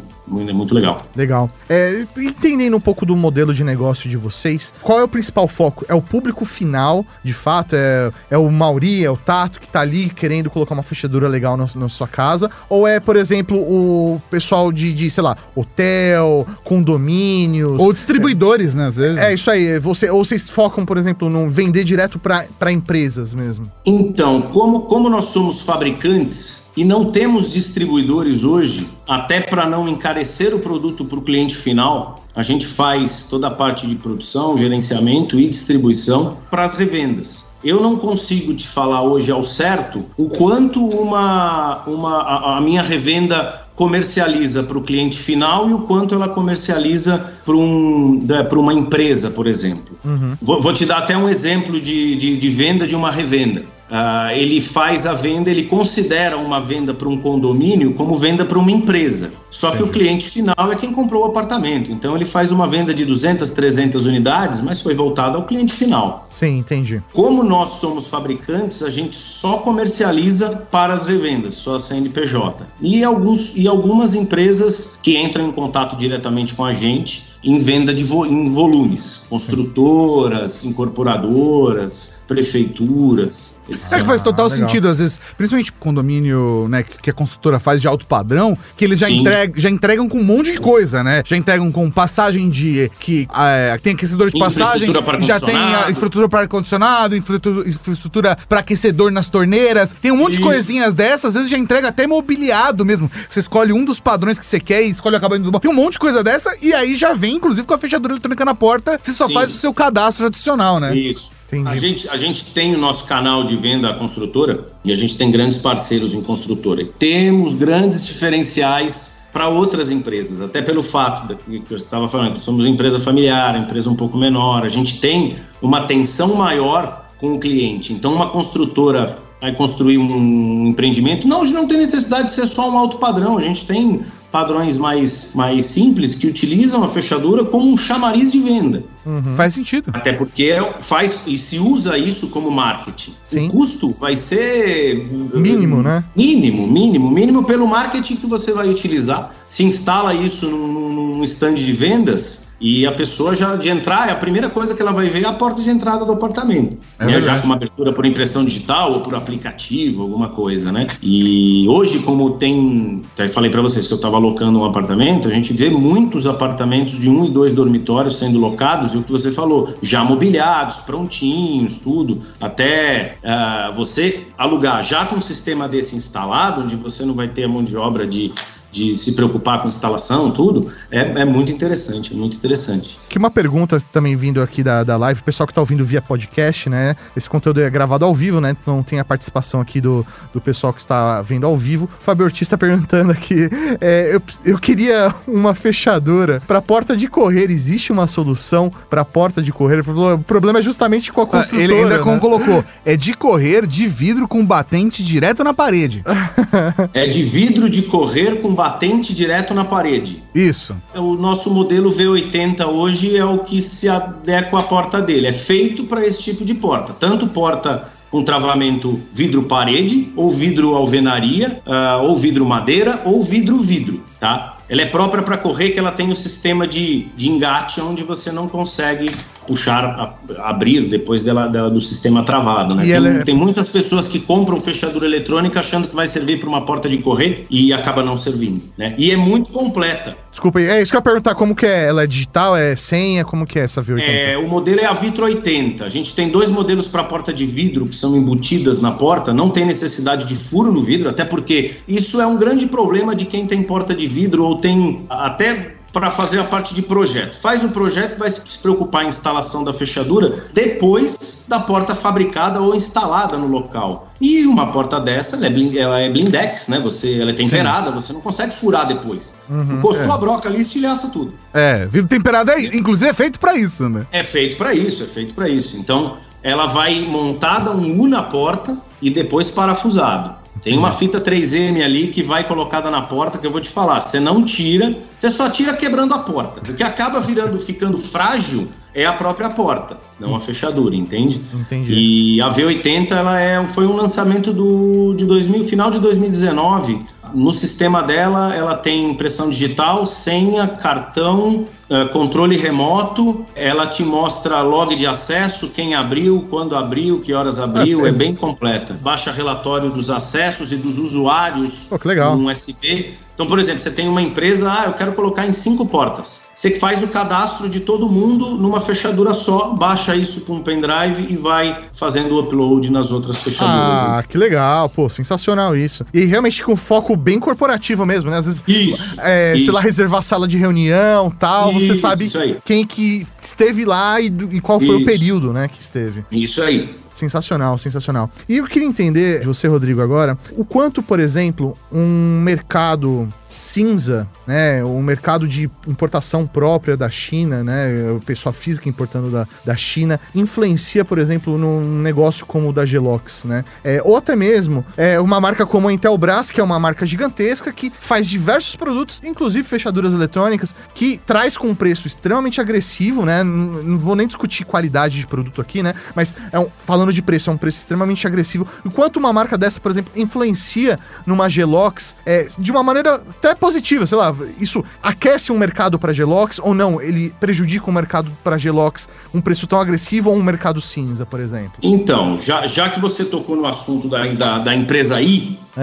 [0.49, 1.01] É muito legal.
[1.15, 1.49] Legal.
[1.69, 5.86] É, entendendo um pouco do modelo de negócio de vocês, qual é o principal foco?
[5.88, 7.75] É o público final, de fato?
[7.75, 11.55] É, é o Mauri, é o Tato que tá ali querendo colocar uma fechadura legal
[11.55, 12.51] na, na sua casa?
[12.69, 17.79] Ou é, por exemplo, o pessoal de, de, sei lá, hotel, condomínios?
[17.79, 19.17] Ou distribuidores, é, né, às vezes.
[19.17, 19.79] É, isso aí.
[19.79, 23.71] Você, ou vocês focam, por exemplo, no vender direto para empresas mesmo?
[23.86, 30.52] Então, como, como nós somos fabricantes e não temos distribuidores hoje, até para não encarecer
[30.52, 35.39] o produto para o cliente final, a gente faz toda a parte de produção, gerenciamento
[35.39, 37.52] e distribuição para as revendas.
[37.63, 42.82] Eu não consigo te falar hoje ao certo o quanto uma, uma a, a minha
[42.82, 48.19] revenda comercializa para o cliente final e o quanto ela comercializa para um,
[48.54, 49.95] uma empresa, por exemplo.
[50.04, 50.34] Uhum.
[50.41, 53.63] Vou, vou, te dar até um exemplo de, de, de venda de uma revenda.
[53.89, 58.60] Uh, ele faz a venda, ele considera uma venda para um condomínio como venda para
[58.60, 59.32] uma empresa.
[59.50, 59.78] Só Sim.
[59.78, 61.89] que o cliente final é quem comprou o apartamento.
[61.91, 66.28] Então ele faz uma venda de 200, 300 unidades, mas foi voltado ao cliente final.
[66.30, 67.02] Sim, entendi.
[67.13, 72.67] Como nós somos fabricantes, a gente só comercializa para as revendas, só a CNPJ.
[72.82, 77.93] E, alguns, e algumas empresas que entram em contato diretamente com a gente em venda
[77.93, 83.94] de vo em volumes, construtoras, incorporadoras, prefeituras, etc.
[83.94, 87.80] É que faz total ah, sentido, às vezes, principalmente condomínio, né, que a construtora faz
[87.80, 91.22] de alto padrão, que eles já, entreg já entregam com um monte de coisa, né?
[91.26, 96.28] Já entregam com passagem de que é, tem aquecedor de passagem, já tem a infraestrutura
[96.28, 100.42] para ar-condicionado, infraestrutura, infraestrutura para aquecedor nas torneiras, tem um monte Isso.
[100.42, 103.10] de coisinhas dessas, às vezes já entrega até mobiliado mesmo.
[103.30, 105.76] Você escolhe um dos padrões que você quer e escolhe o acabamento do Tem um
[105.76, 108.56] monte de coisa dessa e aí já vem vem, inclusive, com a fechadura eletrônica na
[108.56, 109.34] porta, você só Sim.
[109.34, 110.96] faz o seu cadastro adicional, né?
[110.96, 111.36] Isso.
[111.65, 115.31] A gente, a gente tem o nosso canal de venda construtora e a gente tem
[115.31, 116.86] grandes parceiros em construtora.
[116.99, 122.99] Temos grandes diferenciais para outras empresas, até pelo fato que eu estava falando, somos empresa
[122.99, 127.93] familiar, empresa um pouco menor, a gente tem uma atenção maior com o cliente.
[127.93, 132.77] Então, uma construtora vai construir um empreendimento, não, não tem necessidade de ser só um
[132.77, 137.77] alto padrão, a gente tem padrões mais, mais simples que utilizam a fechadura como um
[137.77, 138.83] chamariz de venda.
[139.08, 139.36] Uhum.
[139.36, 139.89] Faz sentido.
[139.93, 143.13] Até porque faz e se usa isso como marketing.
[143.24, 143.48] Sim.
[143.48, 146.04] O custo vai ser mínimo, né?
[146.15, 149.32] Mínimo, mínimo, mínimo pelo marketing que você vai utilizar.
[149.48, 154.12] Se instala isso num, num stand de vendas, e a pessoa já de entrar, é
[154.12, 156.78] a primeira coisa que ela vai ver é a porta de entrada do apartamento.
[156.98, 157.20] É né?
[157.20, 160.88] Já com uma abertura por impressão digital ou por aplicativo, alguma coisa, né?
[161.02, 163.02] E hoje, como tem.
[163.15, 167.00] Já falei para vocês que eu estava alocando um apartamento, a gente vê muitos apartamentos
[167.00, 172.21] de um e dois dormitórios sendo locados, o que você falou, já mobiliados, prontinhos, tudo.
[172.39, 177.43] Até uh, você alugar já com um sistema desse instalado, onde você não vai ter
[177.43, 178.33] a mão de obra de
[178.78, 183.00] de se preocupar com instalação, tudo, é, é muito interessante, é muito interessante.
[183.10, 186.02] Que uma pergunta também vindo aqui da, da live, o pessoal que está ouvindo via
[186.02, 186.96] podcast, né?
[187.16, 188.56] Esse conteúdo é gravado ao vivo, né?
[188.62, 191.90] Então tem a participação aqui do, do pessoal que está vendo ao vivo.
[192.00, 193.50] O Fábio Ortiz está perguntando aqui,
[193.82, 199.42] é, eu, eu queria uma fechadura para porta de correr, existe uma solução para porta
[199.42, 199.84] de correr?
[199.88, 202.20] O problema é justamente com a construtora, Ele ainda né?
[202.20, 206.04] colocou, é de correr de vidro com batente direto na parede.
[206.94, 208.66] é de vidro de correr com batente
[209.13, 210.23] direto na parede.
[210.34, 210.75] Isso.
[210.95, 215.27] O nosso modelo V80 hoje é o que se adequa à porta dele.
[215.27, 216.93] É feito para esse tipo de porta.
[216.93, 224.57] Tanto porta com travamento vidro-parede, ou vidro-alvenaria, uh, ou vidro-madeira, ou vidro-vidro, tá?
[224.69, 228.03] Ela é própria para correr, que ela tem o um sistema de, de engate onde
[228.03, 229.10] você não consegue
[229.47, 232.75] puxar, a, abrir depois dela, dela, do sistema travado.
[232.75, 232.84] Né?
[232.84, 233.23] Tem, é...
[233.23, 236.97] tem, muitas pessoas que compram fechadura eletrônica achando que vai servir para uma porta de
[236.97, 238.62] correr e acaba não servindo.
[238.77, 238.93] Né?
[238.97, 240.15] E é muito completa.
[240.30, 241.86] Desculpa, é isso que eu ia perguntar, como que é?
[241.86, 244.01] Ela é digital, é senha, como que é essa V80?
[244.01, 245.84] É, o modelo é a Vitro 80.
[245.84, 249.49] A gente tem dois modelos para porta de vidro que são embutidas na porta, não
[249.49, 253.47] tem necessidade de furo no vidro, até porque isso é um grande problema de quem
[253.47, 257.36] tem porta de vidro ou tem até para fazer a parte de projeto.
[257.36, 262.76] Faz o projeto, vai se preocupar em instalação da fechadura depois da porta fabricada ou
[262.76, 264.12] instalada no local.
[264.22, 266.80] E uma porta dessa, ela é, ela é blindex, né?
[266.80, 267.96] Você, ela é temperada, Sim.
[267.96, 269.34] você não consegue furar depois.
[269.50, 270.12] Uhum, Encostou é.
[270.12, 271.34] a broca ali, estilhaça tudo.
[271.54, 274.06] É, vidro temperado é, inclusive é feito para isso, né?
[274.12, 275.78] É feito para isso, é feito para isso.
[275.78, 280.36] Então, ela vai montada um U na porta e depois parafusado.
[280.62, 284.00] Tem uma fita 3M ali que vai colocada na porta que eu vou te falar.
[284.02, 286.62] Você não tira, você só tira quebrando a porta.
[286.72, 291.39] O que acaba virando, ficando frágil é a própria porta, não a fechadura, entende?
[291.54, 291.93] Entendi.
[291.93, 297.52] E a V80 ela é, foi um lançamento do, de 2000, final de 2019 no
[297.52, 303.46] sistema dela, ela tem impressão digital, senha, cartão, eh, controle remoto.
[303.56, 308.06] Ela te mostra log de acesso, quem abriu, quando abriu, que horas abriu.
[308.06, 308.98] é bem completa.
[309.02, 312.38] Baixa relatório dos acessos e dos usuários oh, que legal.
[312.38, 313.18] no USB.
[313.38, 316.47] Então, por exemplo, você tem uma empresa, ah, eu quero colocar em cinco portas.
[316.56, 321.28] Você faz o cadastro de todo mundo numa fechadura só, baixa isso para um pendrive
[321.30, 324.00] e vai fazendo o upload nas outras fechaduras.
[324.00, 326.04] Ah, que legal, pô, sensacional isso.
[326.12, 328.39] E realmente com foco bem corporativo mesmo, né?
[328.39, 329.65] Às vezes, isso, é, isso.
[329.65, 334.34] sei lá, reservar sala de reunião tal, isso, você sabe quem que esteve lá e,
[334.50, 336.26] e qual foi o período, né, que esteve.
[336.32, 336.89] Isso aí.
[337.17, 338.30] Sensacional, sensacional.
[338.47, 344.27] E eu queria entender de você, Rodrigo, agora, o quanto, por exemplo, um mercado cinza,
[344.45, 350.19] né, o mercado de importação própria da China, né, pessoa física importando da, da China,
[350.36, 355.19] influencia, por exemplo, num negócio como o da Gelox, né, é, ou até mesmo é,
[355.19, 359.67] uma marca como a Intelbras, que é uma marca gigantesca que faz diversos produtos, inclusive
[359.67, 364.65] fechaduras eletrônicas, que traz com um preço extremamente agressivo, né, não, não vou nem discutir
[364.65, 368.26] qualidade de produto aqui, né, mas é um, falando de preço, é um preço extremamente
[368.28, 368.67] agressivo.
[368.86, 374.06] Enquanto uma marca dessa, por exemplo, influencia numa Gelox é, de uma maneira até positiva,
[374.06, 377.02] sei lá, isso aquece um mercado para Gelox ou não?
[377.02, 381.26] Ele prejudica o um mercado para Gelox, um preço tão agressivo ou um mercado cinza,
[381.26, 381.74] por exemplo?
[381.82, 385.82] Então, já, já que você tocou no assunto da, da, da empresa I, uh,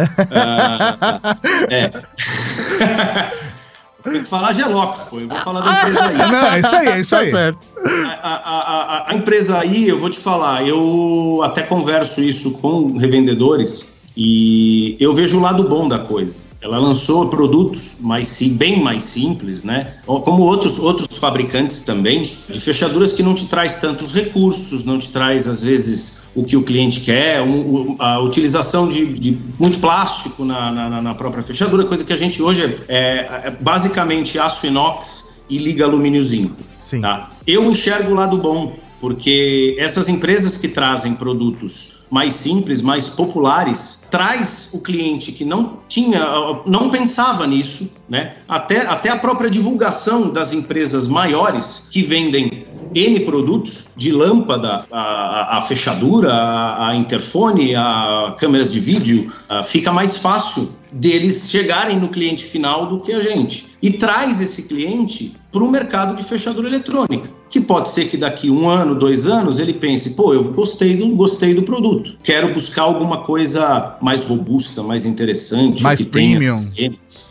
[1.71, 1.91] é.
[4.05, 5.19] Tem que falar Gelox, pô.
[5.19, 6.17] Eu vou falar da empresa aí.
[6.31, 7.31] Não, é isso aí, é isso tá aí.
[7.31, 7.59] certo.
[8.23, 12.99] A, a, a, a, empresa aí, eu vou te falar, eu até converso isso com
[12.99, 13.94] revendedores.
[14.17, 16.43] E eu vejo o lado bom da coisa.
[16.63, 19.95] Ela lançou produtos mais bem mais simples, né?
[20.07, 25.11] Como outros outros fabricantes também, de fechaduras que não te traz tantos recursos, não te
[25.11, 30.45] traz às vezes o que o cliente quer, um, a utilização de, de muito plástico
[30.45, 34.67] na, na, na, própria fechadura, coisa que a gente hoje é, é, é basicamente aço
[34.67, 36.57] inox e liga alumínio zinco.
[36.83, 37.01] Sim.
[37.01, 37.31] Tá?
[37.47, 44.07] Eu enxergo o lado bom, porque essas empresas que trazem produtos mais simples, mais populares,
[44.11, 46.21] traz o cliente que não tinha,
[46.67, 48.37] não pensava nisso, né?
[48.49, 55.59] Até, até a própria divulgação das empresas maiores que vendem N produtos, de lâmpada, a,
[55.59, 61.99] a fechadura, a, a, interfone, a câmeras de vídeo, a, fica mais fácil deles chegarem
[61.99, 63.67] no cliente final do que a gente.
[63.83, 67.31] E traz esse cliente para o mercado de fechadura eletrônica.
[67.51, 71.15] Que pode ser que daqui um ano, dois anos, ele pense, pô, eu gostei do,
[71.15, 72.17] gostei do produto.
[72.21, 75.81] Quero buscar alguma coisa mais robusta, mais interessante.
[75.81, 76.57] Mais que premium.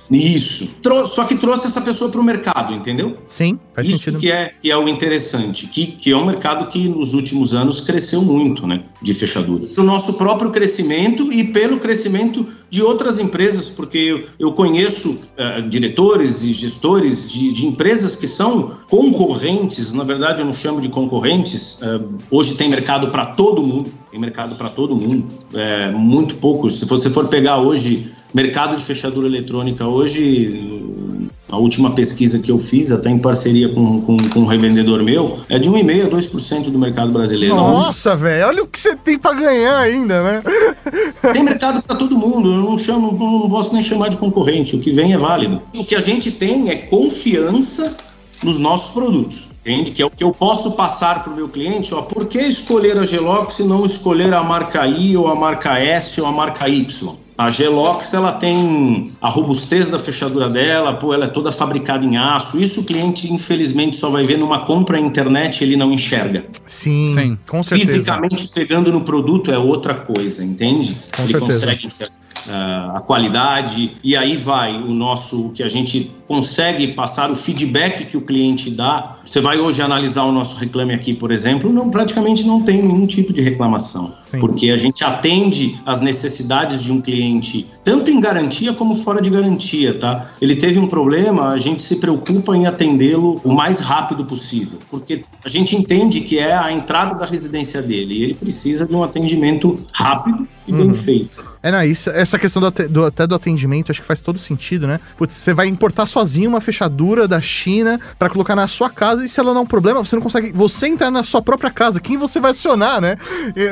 [0.09, 0.75] Isso.
[0.81, 3.17] Trou só que trouxe essa pessoa para o mercado, entendeu?
[3.27, 4.19] Sim, faz Isso sentido.
[4.21, 7.81] que é, que é o interessante, que, que é um mercado que nos últimos anos
[7.81, 8.83] cresceu muito, né?
[9.01, 9.67] De fechadura.
[9.75, 15.61] O nosso próprio crescimento e pelo crescimento de outras empresas, porque eu, eu conheço uh,
[15.69, 20.89] diretores e gestores de, de empresas que são concorrentes, na verdade eu não chamo de
[20.89, 22.01] concorrentes, é,
[22.31, 26.79] hoje tem mercado para todo mundo, tem mercado para todo mundo, é, muito poucos.
[26.79, 30.99] Se você for pegar hoje mercado de fechadura eletrônica, hoje
[31.53, 35.39] a última pesquisa que eu fiz, até em parceria com, com, com um revendedor meu,
[35.47, 37.55] é de 1,5% a 2% do mercado brasileiro.
[37.55, 40.43] Nossa, velho, olha o que você tem para ganhar ainda, né?
[41.31, 44.79] Tem mercado para todo mundo, eu não chamo, não posso nem chamar de concorrente, o
[44.79, 45.61] que vem é válido.
[45.75, 47.95] O que a gente tem é confiança
[48.43, 49.91] nos nossos produtos, entende?
[49.91, 52.97] Que é o que eu posso passar para o meu cliente, ó, por que escolher
[52.97, 56.67] a Gelox e não escolher a marca I ou a marca S ou a marca
[56.67, 57.22] Y?
[57.37, 62.17] A Gelox ela tem a robustez da fechadura dela, pô, ela é toda fabricada em
[62.17, 62.59] aço.
[62.59, 66.45] Isso o cliente infelizmente só vai ver numa compra na internet, ele não enxerga.
[66.67, 67.93] Sim, Sim com certeza.
[67.93, 70.97] Fisicamente pegando no produto é outra coisa, entende?
[71.15, 71.61] Com ele certeza.
[71.61, 77.29] consegue enxergar a qualidade, e aí vai o nosso, o que a gente consegue passar,
[77.29, 79.17] o feedback que o cliente dá.
[79.25, 83.05] Você vai hoje analisar o nosso reclame aqui, por exemplo, não, praticamente não tem nenhum
[83.05, 84.39] tipo de reclamação, Sim.
[84.39, 89.29] porque a gente atende as necessidades de um cliente, tanto em garantia como fora de
[89.29, 90.31] garantia, tá?
[90.41, 95.23] Ele teve um problema, a gente se preocupa em atendê-lo o mais rápido possível, porque
[95.43, 99.03] a gente entende que é a entrada da residência dele, e ele precisa de um
[99.03, 100.77] atendimento rápido e uhum.
[100.77, 101.52] bem feito.
[101.63, 104.85] É, não, isso, essa questão do, do, até do atendimento, acho que faz todo sentido,
[104.85, 104.99] né?
[105.17, 109.29] Putz, você vai importar sozinho uma fechadura da China para colocar na sua casa e
[109.29, 110.51] se ela não é um problema, você não consegue.
[110.51, 113.17] Você entrar na sua própria casa, quem você vai acionar, né?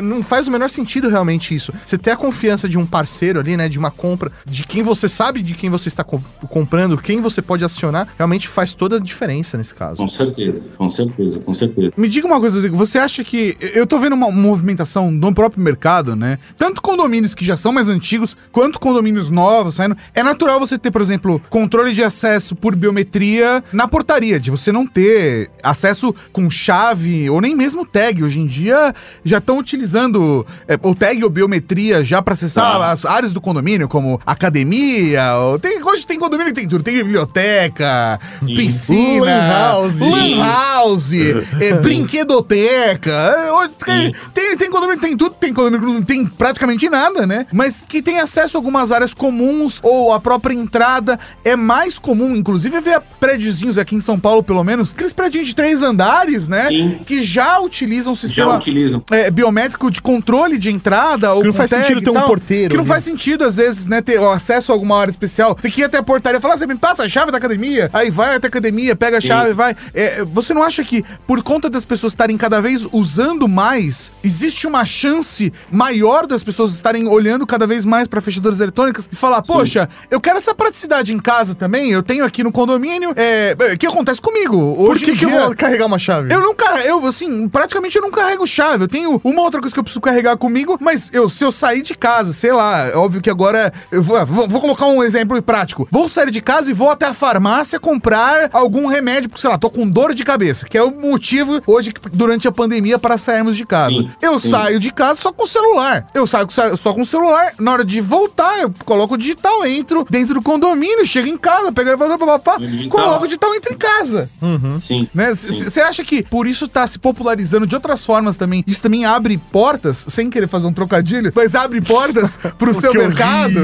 [0.01, 1.73] Não faz o menor sentido realmente isso.
[1.83, 3.67] Você ter a confiança de um parceiro ali, né?
[3.67, 7.63] De uma compra, de quem você sabe de quem você está comprando, quem você pode
[7.63, 9.97] acionar, realmente faz toda a diferença nesse caso.
[9.97, 11.91] Com certeza, com certeza, com certeza.
[11.97, 13.57] Me diga uma coisa, Rodrigo, você acha que.
[13.73, 16.39] Eu tô vendo uma movimentação no próprio mercado, né?
[16.57, 19.97] Tanto condomínios que já são mais antigos quanto condomínios novos saindo.
[20.13, 24.71] É natural você ter, por exemplo, controle de acesso por biometria na portaria, de você
[24.71, 28.23] não ter acesso com chave ou nem mesmo tag.
[28.23, 28.93] Hoje em dia
[29.25, 32.91] já estão utilizando é, o tag ou biometria já para acessar ah.
[32.91, 35.35] as áreas do condomínio, como academia.
[35.37, 38.55] Ou tem, hoje tem condomínio que tem tudo: tem biblioteca, Sim.
[38.55, 41.13] piscina, lan house, lan house
[41.59, 43.51] é, brinquedoteca.
[43.53, 47.25] Hoje tem, tem, tem condomínio que tem tudo, tem condomínio que não tem praticamente nada,
[47.25, 47.47] né?
[47.51, 51.17] Mas mas que tem acesso a algumas áreas comuns ou a própria entrada.
[51.43, 55.55] É mais comum, inclusive, ver prédiozinhos aqui em São Paulo, pelo menos, aqueles prédios de
[55.55, 56.67] três andares, né?
[56.67, 56.99] Sim.
[57.05, 59.01] Que já utilizam o sistema utilizam.
[59.09, 61.33] É, biométrico de controle de entrada.
[61.33, 62.71] Ou que não faz sentido ter um porteiro.
[62.71, 65.55] Que não faz sentido, às vezes, né, ter acesso a alguma área especial.
[65.55, 67.89] Tem que ir até a portaria e falar, você me passa a chave da academia,
[67.93, 69.27] aí vai até a academia, pega Sim.
[69.27, 69.75] a chave, vai.
[69.93, 74.67] É, você não acha que, por conta das pessoas estarem cada vez usando mais, existe
[74.67, 79.41] uma chance maior das pessoas estarem olhando cada vez mais para fechaduras eletrônicas e falar,
[79.41, 80.07] poxa, Sim.
[80.11, 83.13] eu quero essa praticidade em casa também, eu tenho aqui no condomínio.
[83.15, 84.57] É, o que acontece comigo?
[84.77, 86.33] Hoje Por que, que eu vou carregar uma chave?
[86.33, 88.83] Eu não carrego, eu, assim, praticamente eu não carrego chave.
[88.83, 91.81] Eu tenho uma outra coisa que eu preciso carregar comigo, mas eu, se eu sair
[91.81, 95.41] de casa, sei lá, é óbvio que agora eu vou, vou, vou colocar um exemplo
[95.41, 95.87] prático.
[95.91, 99.57] Vou sair de casa e vou até a farmácia comprar algum remédio, porque, sei lá,
[99.57, 103.55] tô com dor de cabeça, que é o motivo hoje, durante a pandemia, para sairmos
[103.57, 103.89] de casa.
[103.89, 104.49] Sim, eu sim.
[104.49, 106.07] saio de casa só com o celular.
[106.13, 106.47] Eu saio
[106.77, 110.41] só com o celular na hora de voltar, eu coloco o digital, entro dentro do
[110.41, 112.57] condomínio, chego em casa, pego elevador, papapá,
[112.89, 114.29] coloco o digital, entro em casa.
[114.41, 114.77] Uhum.
[114.77, 115.07] Sim.
[115.13, 115.85] Você né?
[115.85, 118.63] acha que por isso tá se popularizando de outras formas também?
[118.67, 123.59] Isso também abre portas, sem querer fazer um trocadilho, mas abre portas pro seu mercado?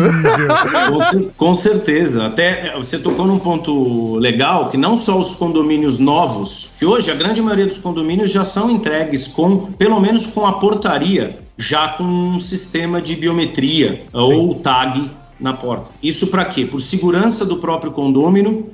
[1.12, 2.28] com, com certeza.
[2.28, 7.16] Até você tocou num ponto legal que não só os condomínios novos, que hoje a
[7.16, 12.04] grande maioria dos condomínios já são entregues com, pelo menos com a portaria, já com
[12.04, 14.04] um sistema de biometria Sim.
[14.14, 15.92] ou tag na porta.
[16.02, 16.66] Isso para quê?
[16.66, 18.68] Por segurança do próprio condômino.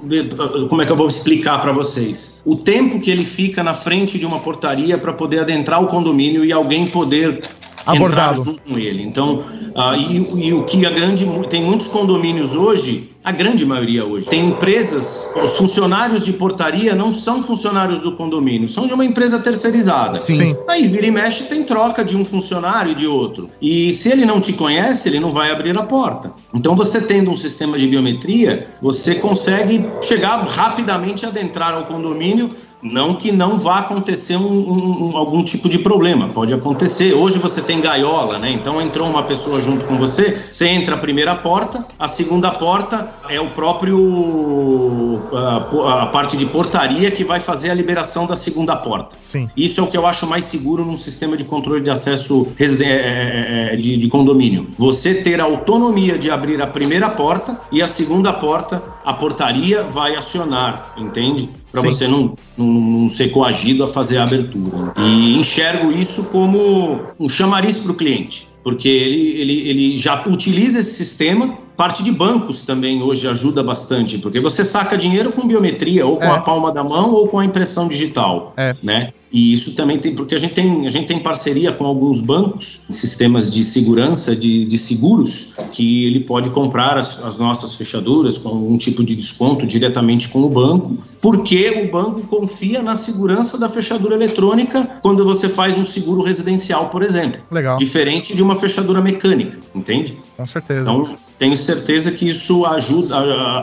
[0.69, 2.41] Como é que eu vou explicar para vocês?
[2.45, 6.45] O tempo que ele fica na frente de uma portaria para poder adentrar o condomínio
[6.45, 7.41] e alguém poder
[7.85, 9.03] abordado junto com ele.
[9.03, 14.05] Então, uh, e, e, o que a grande tem muitos condomínios hoje, a grande maioria
[14.05, 19.05] hoje, tem empresas, os funcionários de portaria não são funcionários do condomínio, são de uma
[19.05, 20.17] empresa terceirizada.
[20.17, 20.55] Sim.
[20.67, 23.49] Aí vira e mexe tem troca de um funcionário e de outro.
[23.61, 26.31] E se ele não te conhece, ele não vai abrir a porta.
[26.53, 32.49] Então, você tendo um sistema de biometria, você consegue chegar rapidamente adentrar ao condomínio
[32.83, 37.13] não que não vá acontecer um, um, um, algum tipo de problema, pode acontecer.
[37.13, 38.51] Hoje você tem gaiola, né?
[38.51, 43.09] Então entrou uma pessoa junto com você, você entra a primeira porta, a segunda porta
[43.29, 48.75] é o próprio a, a parte de portaria que vai fazer a liberação da segunda
[48.75, 49.15] porta.
[49.21, 49.47] Sim.
[49.55, 52.65] Isso é o que eu acho mais seguro num sistema de controle de acesso é,
[52.65, 54.65] é, é, de, de condomínio.
[54.77, 59.83] Você ter a autonomia de abrir a primeira porta e a segunda porta, a portaria
[59.83, 61.49] vai acionar, entende?
[61.73, 64.93] Para você não, não, não, ser coagido a fazer a abertura.
[64.95, 70.79] E enxergo isso como um chamariz para o cliente, porque ele, ele, ele já utiliza
[70.79, 71.57] esse sistema.
[71.75, 76.25] Parte de bancos também hoje ajuda bastante, porque você saca dinheiro com biometria, ou com
[76.25, 76.29] é.
[76.29, 78.53] a palma da mão, ou com a impressão digital.
[78.55, 78.75] É.
[78.83, 79.11] Né?
[79.33, 82.81] E isso também tem, porque a gente tem, a gente tem parceria com alguns bancos,
[82.87, 88.49] sistemas de segurança, de, de seguros, que ele pode comprar as, as nossas fechaduras com
[88.49, 93.67] algum tipo de desconto diretamente com o banco, porque o banco confia na segurança da
[93.67, 97.41] fechadura eletrônica quando você faz um seguro residencial, por exemplo.
[97.49, 97.77] Legal.
[97.77, 100.15] Diferente de uma fechadura mecânica, entende?
[100.37, 100.81] Com certeza.
[100.81, 103.17] Então, tenho certeza que isso ajuda,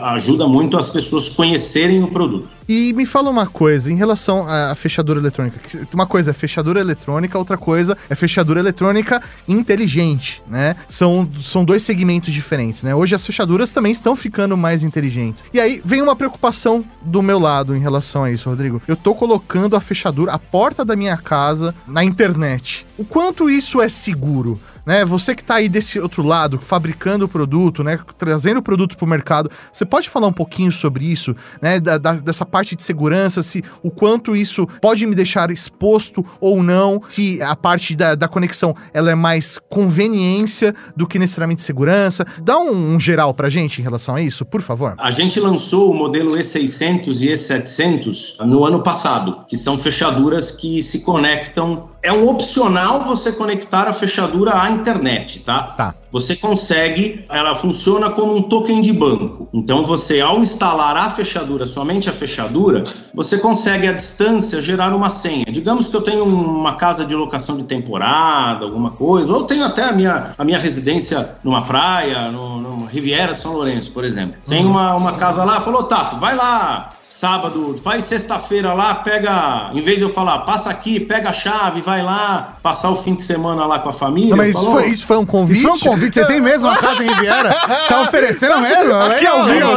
[0.09, 2.47] ajuda muito as pessoas conhecerem o produto.
[2.67, 5.60] E me fala uma coisa, em relação à fechadura eletrônica.
[5.93, 10.75] Uma coisa é fechadura eletrônica, outra coisa é fechadura eletrônica inteligente, né?
[10.89, 12.93] São, são dois segmentos diferentes, né?
[12.93, 15.45] Hoje as fechaduras também estão ficando mais inteligentes.
[15.53, 18.81] E aí vem uma preocupação do meu lado em relação a isso, Rodrigo.
[18.87, 22.85] Eu tô colocando a fechadura, a porta da minha casa na internet.
[22.97, 24.59] O quanto isso é seguro?
[24.85, 25.05] Né?
[25.05, 27.99] Você que está aí desse outro lado, fabricando o produto, né?
[28.17, 31.79] Trazendo o produto para o mercado, você pode falar um pouquinho sobre isso, né?
[31.79, 36.63] Da, da, dessa parte de segurança, se o quanto isso pode me deixar exposto ou
[36.63, 42.25] não, se a parte da, da conexão ela é mais conveniência do que necessariamente segurança.
[42.41, 44.95] Dá um, um geral para gente em relação a isso, por favor.
[44.97, 50.81] A gente lançou o modelo E600 e E700 no ano passado, que são fechaduras que
[50.81, 55.63] se conectam é um opcional você conectar a fechadura à internet, tá?
[55.63, 55.95] Tá.
[56.11, 59.47] Você consegue, ela funciona como um token de banco.
[59.53, 62.83] Então você, ao instalar a fechadura, somente a fechadura,
[63.13, 65.45] você consegue à distância gerar uma senha.
[65.45, 69.83] Digamos que eu tenho uma casa de locação de temporada, alguma coisa, ou tenho até
[69.83, 74.35] a minha, a minha residência numa praia, no, numa Riviera de São Lourenço, por exemplo.
[74.49, 74.71] Tem uhum.
[74.71, 79.99] uma, uma casa lá, falou, Tato, vai lá sábado, faz sexta-feira lá, pega, em vez
[79.99, 83.65] de eu falar, passa aqui, pega a chave, vai lá, passar o fim de semana
[83.65, 84.29] lá com a família.
[84.29, 85.59] Não, mas isso foi, isso foi, um convite?
[85.59, 87.53] Isso foi um convite, você tem mesmo uma casa em Riviera?
[87.87, 88.93] Tá oferecendo mesmo?
[88.95, 89.67] Aqui ao vivo,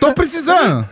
[0.00, 0.86] Tô precisando.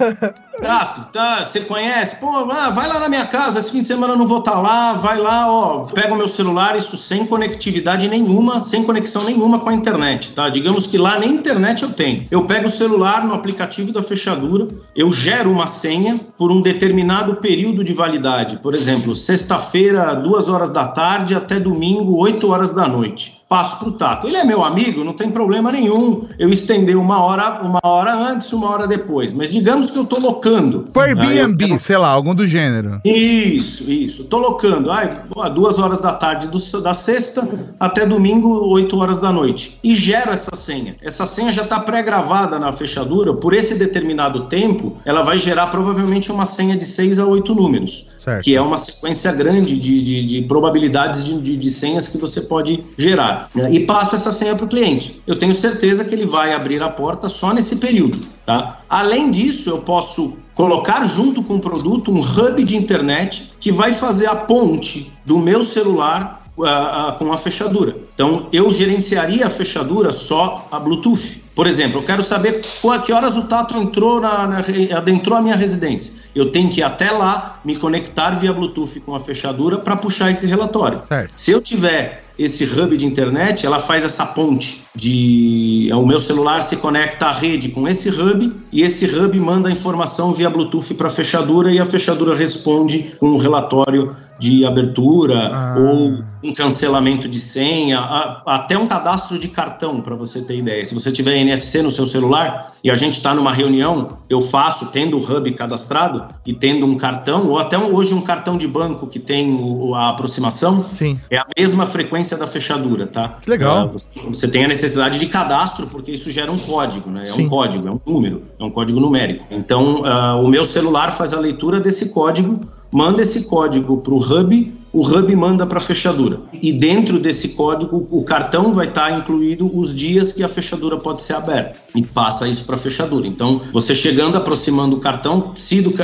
[0.61, 2.17] Tato, tá, você conhece?
[2.17, 4.53] Pô, ah, vai lá na minha casa, esse fim de semana eu não vou estar
[4.53, 9.25] tá lá, vai lá, ó, pega o meu celular, isso sem conectividade nenhuma, sem conexão
[9.25, 10.49] nenhuma com a internet, tá?
[10.49, 12.27] Digamos que lá nem internet eu tenho.
[12.31, 17.37] Eu pego o celular no aplicativo da fechadura, eu gero uma senha por um determinado
[17.37, 18.59] período de validade.
[18.59, 23.89] Por exemplo, sexta-feira, duas horas da tarde até domingo, 8 horas da noite passo para
[23.89, 24.27] o Tato.
[24.27, 28.53] Ele é meu amigo, não tem problema nenhum eu estender uma hora, uma hora antes,
[28.53, 29.33] uma hora depois.
[29.33, 30.89] Mas digamos que eu estou locando.
[30.93, 31.79] Por Airbnb, quero...
[31.79, 33.01] sei lá, algum do gênero.
[33.05, 34.23] Isso, isso.
[34.23, 34.91] Estou locando.
[34.91, 35.23] Ai,
[35.55, 37.49] duas horas da tarde do, da sexta
[37.81, 39.79] até domingo, oito horas da noite.
[39.83, 40.95] E gero essa senha.
[41.03, 43.33] Essa senha já está pré-gravada na fechadura.
[43.33, 48.11] Por esse determinado tempo, ela vai gerar provavelmente uma senha de seis a oito números.
[48.19, 48.45] Certo.
[48.45, 52.43] Que é uma sequência grande de, de, de probabilidades de, de, de senhas que você
[52.43, 55.21] pode gerar né, e passo essa senha para o cliente.
[55.27, 58.21] Eu tenho certeza que ele vai abrir a porta só nesse período.
[58.45, 58.81] Tá?
[58.89, 63.93] Além disso, eu posso colocar junto com o produto um hub de internet que vai
[63.93, 67.97] fazer a ponte do meu celular a, a, com a fechadura.
[68.15, 71.43] Então, eu gerenciaria a fechadura só a Bluetooth.
[71.55, 74.59] Por exemplo, eu quero saber a que horas o Tato entrou na, na,
[74.97, 76.15] adentrou a minha residência.
[76.35, 80.31] Eu tenho que ir até lá, me conectar via Bluetooth com a fechadura para puxar
[80.31, 81.03] esse relatório.
[81.09, 81.33] Certo.
[81.35, 86.61] Se eu tiver esse hub de internet, ela faz essa ponte de o meu celular
[86.61, 90.95] se conecta à rede com esse hub e esse hub manda a informação via Bluetooth
[90.95, 95.75] para a fechadura e a fechadura responde com um relatório de abertura ah.
[95.79, 97.99] ou um cancelamento de senha,
[98.47, 100.85] até um cadastro de cartão, para você ter ideia.
[100.85, 104.93] Se você tiver NFC no seu celular e a gente está numa reunião, eu faço,
[104.93, 109.09] tendo o hub cadastrado e tendo um cartão, ou até hoje um cartão de banco
[109.09, 109.59] que tem
[109.97, 111.19] a aproximação, Sim.
[111.29, 113.39] é a mesma frequência da fechadura, tá?
[113.41, 113.91] Que legal.
[113.93, 117.25] Você, você tem a necessidade de cadastro, porque isso gera um código, né?
[117.25, 117.45] É Sim.
[117.45, 119.45] um código, é um número, é um código numérico.
[119.51, 122.61] Então, uh, o meu celular faz a leitura desse código
[122.91, 126.41] manda esse código para o hub, o hub manda para a fechadura.
[126.53, 130.97] E dentro desse código, o cartão vai estar tá incluído os dias que a fechadura
[130.97, 133.25] pode ser aberta e passa isso para a fechadura.
[133.25, 135.95] Então, você chegando, aproximando o cartão, sido,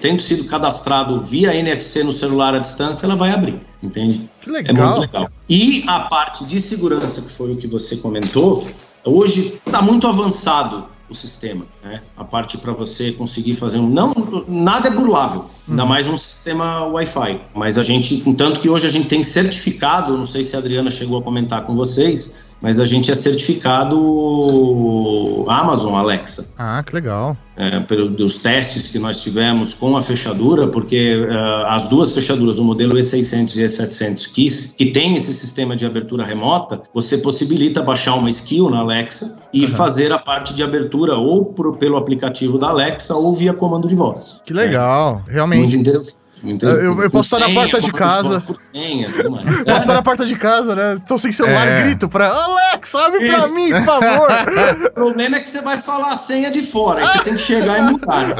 [0.00, 4.28] tendo sido cadastrado via NFC no celular à distância, ela vai abrir, entende?
[4.40, 4.76] Que legal.
[4.76, 5.30] É muito legal.
[5.48, 8.66] E a parte de segurança, que foi o que você comentou,
[9.04, 12.00] hoje está muito avançado o sistema, né?
[12.16, 14.14] A parte para você conseguir fazer um não
[14.46, 15.88] nada é burlável, ainda uhum.
[15.88, 17.40] mais um sistema Wi-Fi.
[17.54, 20.90] Mas a gente, tanto que hoje a gente tem certificado, não sei se a Adriana
[20.90, 23.96] chegou a comentar com vocês, mas a gente é certificado
[25.48, 26.54] Amazon Alexa.
[26.58, 27.36] Ah, que legal.
[27.56, 32.64] É, pelos testes que nós tivemos com a fechadura, porque uh, as duas fechaduras, o
[32.64, 34.46] modelo E600 e E700, que,
[34.76, 39.62] que tem esse sistema de abertura remota, você possibilita baixar uma skill na Alexa e
[39.62, 39.68] uhum.
[39.68, 43.94] fazer a parte de abertura ou por, pelo aplicativo da Alexa ou via comando de
[43.94, 44.40] voz.
[44.46, 45.32] Que legal, é.
[45.32, 45.60] realmente.
[45.60, 46.29] Muito interessante.
[46.42, 48.40] Eu, eu, posso estar na porta de casa.
[48.54, 49.10] Senha,
[49.64, 51.02] posso estar na porta de casa, né?
[51.06, 51.82] Tô sem celular, é.
[51.82, 53.36] grito pra Alex, abre Isso.
[53.36, 54.28] pra mim, por favor.
[54.88, 57.42] o problema é que você vai falar a senha de fora, aí você tem que
[57.42, 58.30] chegar e mudar.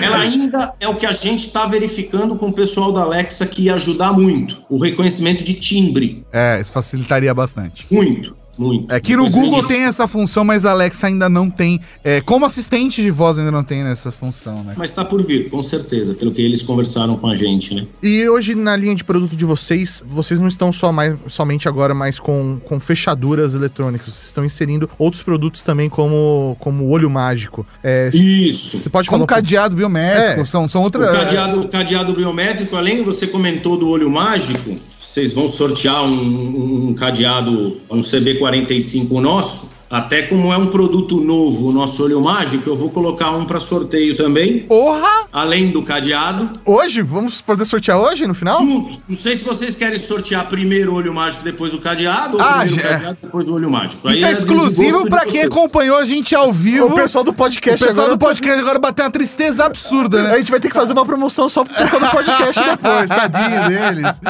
[0.00, 0.04] É.
[0.06, 3.62] Ela ainda é o que a gente está verificando com o pessoal da Alexa que
[3.64, 4.62] ia ajudar muito.
[4.68, 6.26] O reconhecimento de timbre.
[6.32, 7.86] É, isso facilitaria bastante.
[7.90, 8.36] Muito.
[8.58, 8.92] Muito.
[8.92, 11.80] É que no Google tem essa função, mas a Alexa ainda não tem.
[12.02, 14.74] É, como assistente de voz ainda não tem essa função, né?
[14.76, 17.86] Mas tá por vir, com certeza, pelo que eles conversaram com a gente, né?
[18.02, 21.94] E hoje, na linha de produto de vocês, vocês não estão só mais, somente agora
[21.94, 27.66] mais com, com fechaduras eletrônicas, vocês estão inserindo outros produtos também, como, como olho mágico.
[27.82, 28.78] É, Isso.
[28.78, 29.40] Você pode como falar.
[29.40, 30.44] cadeado biométrico, é.
[30.44, 31.14] são, são outras.
[31.14, 36.88] O cadeado, o cadeado biométrico, além você comentou do olho mágico, vocês vão sortear um,
[36.88, 42.20] um cadeado, um CB40 45 nosso, até como é um produto novo, o nosso olho
[42.20, 44.60] mágico, eu vou colocar um para sorteio também.
[44.60, 45.26] Porra!
[45.32, 46.50] Além do cadeado.
[46.64, 47.02] Hoje?
[47.02, 48.58] Vamos poder sortear hoje no final?
[48.58, 49.00] Juntos.
[49.08, 52.60] Não sei se vocês querem sortear primeiro o olho mágico, depois o cadeado, ou ah,
[52.60, 52.80] primeiro já.
[52.80, 54.10] o cadeado, depois o olho mágico.
[54.10, 56.86] Isso Aí é, é exclusivo para quem acompanhou a gente ao vivo.
[56.86, 60.30] O pessoal do podcast O pessoal agora do podcast agora bateu uma tristeza absurda, né?
[60.32, 63.68] A gente vai ter que fazer uma promoção só pro pessoal do podcast depois, tadinho
[63.68, 64.20] deles.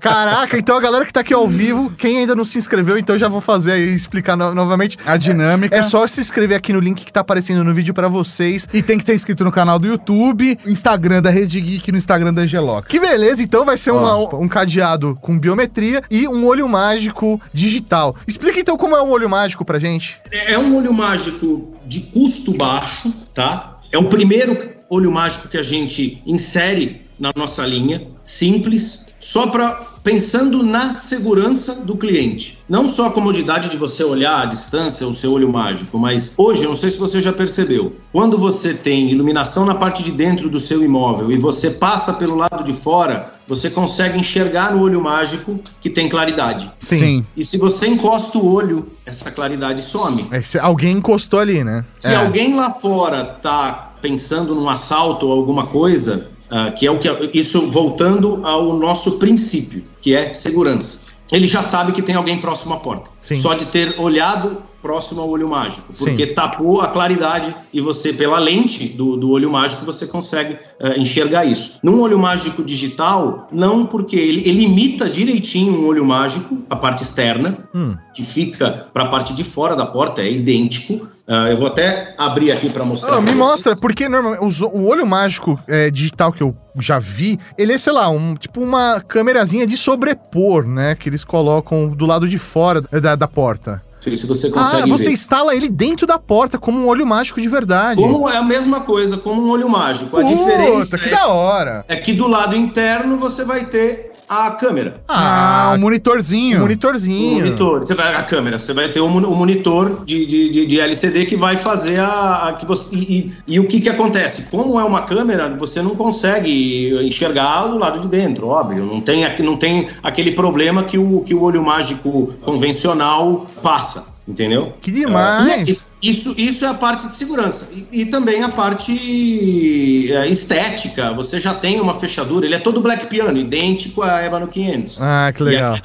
[0.00, 3.16] Caraca, então a galera que tá aqui ao vivo, quem ainda não se inscreveu, então
[3.16, 4.98] já vou fazer aí, explicar novamente novamente.
[5.04, 5.76] A dinâmica.
[5.76, 8.66] É só se inscrever aqui no link que tá aparecendo no vídeo para vocês.
[8.72, 11.98] E tem que ter inscrito no canal do YouTube, Instagram da Rede Geek e no
[11.98, 12.88] Instagram da Angelox.
[12.88, 18.16] Que beleza, então vai ser uma, um cadeado com biometria e um olho mágico digital.
[18.26, 20.20] Explica então como é um olho mágico pra gente.
[20.30, 23.78] É um olho mágico de custo baixo, tá?
[23.90, 24.56] É o primeiro
[24.88, 31.84] olho mágico que a gente insere na nossa linha, simples, só para pensando na segurança
[31.84, 32.58] do cliente.
[32.68, 36.64] Não só a comodidade de você olhar à distância o seu olho mágico, mas hoje,
[36.64, 40.58] não sei se você já percebeu, quando você tem iluminação na parte de dentro do
[40.58, 45.60] seu imóvel e você passa pelo lado de fora, você consegue enxergar no olho mágico
[45.80, 46.70] que tem claridade.
[46.78, 47.24] Sim.
[47.36, 50.26] E se você encosta o olho, essa claridade some.
[50.30, 51.84] É, se alguém encostou ali, né?
[51.98, 52.16] Se é.
[52.16, 57.08] alguém lá fora tá pensando num assalto ou alguma coisa, uh, que é o que
[57.32, 61.12] isso voltando ao nosso princípio, que é segurança.
[61.32, 63.10] Ele já sabe que tem alguém próximo à porta.
[63.18, 63.34] Sim.
[63.34, 66.34] Só de ter olhado próximo ao olho mágico, porque Sim.
[66.34, 71.44] tapou a claridade e você, pela lente do, do olho mágico, você consegue uh, enxergar
[71.44, 71.78] isso.
[71.84, 77.04] Num olho mágico digital, não, porque ele, ele imita direitinho um olho mágico, a parte
[77.04, 77.96] externa, hum.
[78.12, 81.08] que fica para a parte de fora da porta, é idêntico.
[81.28, 83.16] Uh, eu vou até abrir aqui para mostrar.
[83.16, 87.72] Ah, me mostra, porque normalmente o olho mágico é, digital que eu já vi, ele
[87.72, 90.96] é, sei lá, um, tipo uma câmerazinha de sobrepor, né?
[90.96, 93.80] Que eles colocam do lado de fora da, da porta
[94.10, 94.82] se você consegue.
[94.82, 95.12] Ah, você ver.
[95.12, 98.00] instala ele dentro da porta, como um olho mágico de verdade.
[98.00, 100.16] Como é a mesma coisa, como um olho mágico.
[100.16, 101.84] A Puta, diferença que é, da hora.
[101.88, 105.02] é que do lado interno você vai ter a câmera.
[105.08, 106.58] Ah, um monitorzinho.
[106.58, 107.34] Um monitorzinho.
[107.36, 107.80] monitor.
[107.80, 111.26] Você vai a câmera, você vai ter o mon- o monitor de, de, de, LCD
[111.26, 112.94] que vai fazer a, a que você.
[112.94, 114.50] E, e- e o que que acontece?
[114.50, 118.84] Como é uma câmera, você não consegue enxergar do lado de dentro, óbvio.
[118.84, 124.11] Não tem, aqui- não tem aquele problema que o, que o olho mágico convencional passa.
[124.26, 124.72] Entendeu?
[124.80, 125.68] Que demais.
[125.68, 127.70] E- Isso, isso é a parte de segurança.
[127.74, 131.12] E, e também a parte é, estética.
[131.12, 134.98] Você já tem uma fechadura, ele é todo black piano, idêntico à Eva no 500.
[135.00, 135.78] Ah, que E a legal.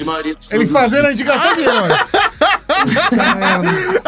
[0.52, 1.96] Ele fazendo a gente gastar dinheiro, mano.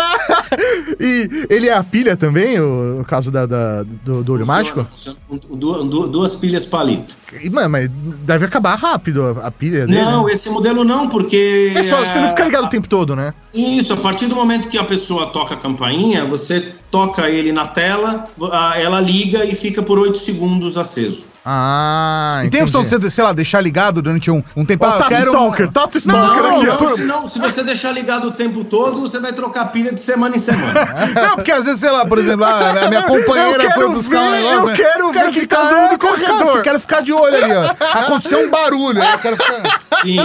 [1.00, 4.58] E ele é a pilha também, o, o caso da, da- do, do olho Funciona,
[4.58, 4.84] mágico?
[4.84, 7.16] funciona com du- du- duas pilhas palito.
[7.52, 10.02] Mano, mas deve acabar rápido a, a pilha dele.
[10.02, 10.34] Não, né?
[10.34, 11.74] esse modelo não, porque.
[11.76, 13.34] É só, você não fica ligado o é, tempo todo, né?
[13.54, 17.68] Isso, a partir do momento que a pessoa toca a campainha, você toca ele na
[17.68, 21.30] tela, a- ela liga e fica por 8 segundos aceso.
[21.52, 24.86] Ah, E tem a opção de você, sei lá, deixar ligado durante um, um tempo.
[24.86, 26.84] Ó, Ah, eu Tato quero um- Stalker, Tato Stalker não, aqui, ó.
[26.84, 30.00] não, se, não, se você deixar ligado o tempo todo, você vai trocar pilha de
[30.00, 30.74] semana em semana.
[31.16, 34.60] Não, porque às vezes, sei lá, por exemplo, a minha companheira foi buscar um negócio.
[34.60, 34.78] eu né?
[34.78, 36.56] quero ver tá no eu quero ficar- corredor.
[36.58, 38.00] Eu quero ficar de olho ali, ó.
[38.00, 39.82] Aconteceu um barulho, eu quero ficar.
[40.02, 40.18] Sim.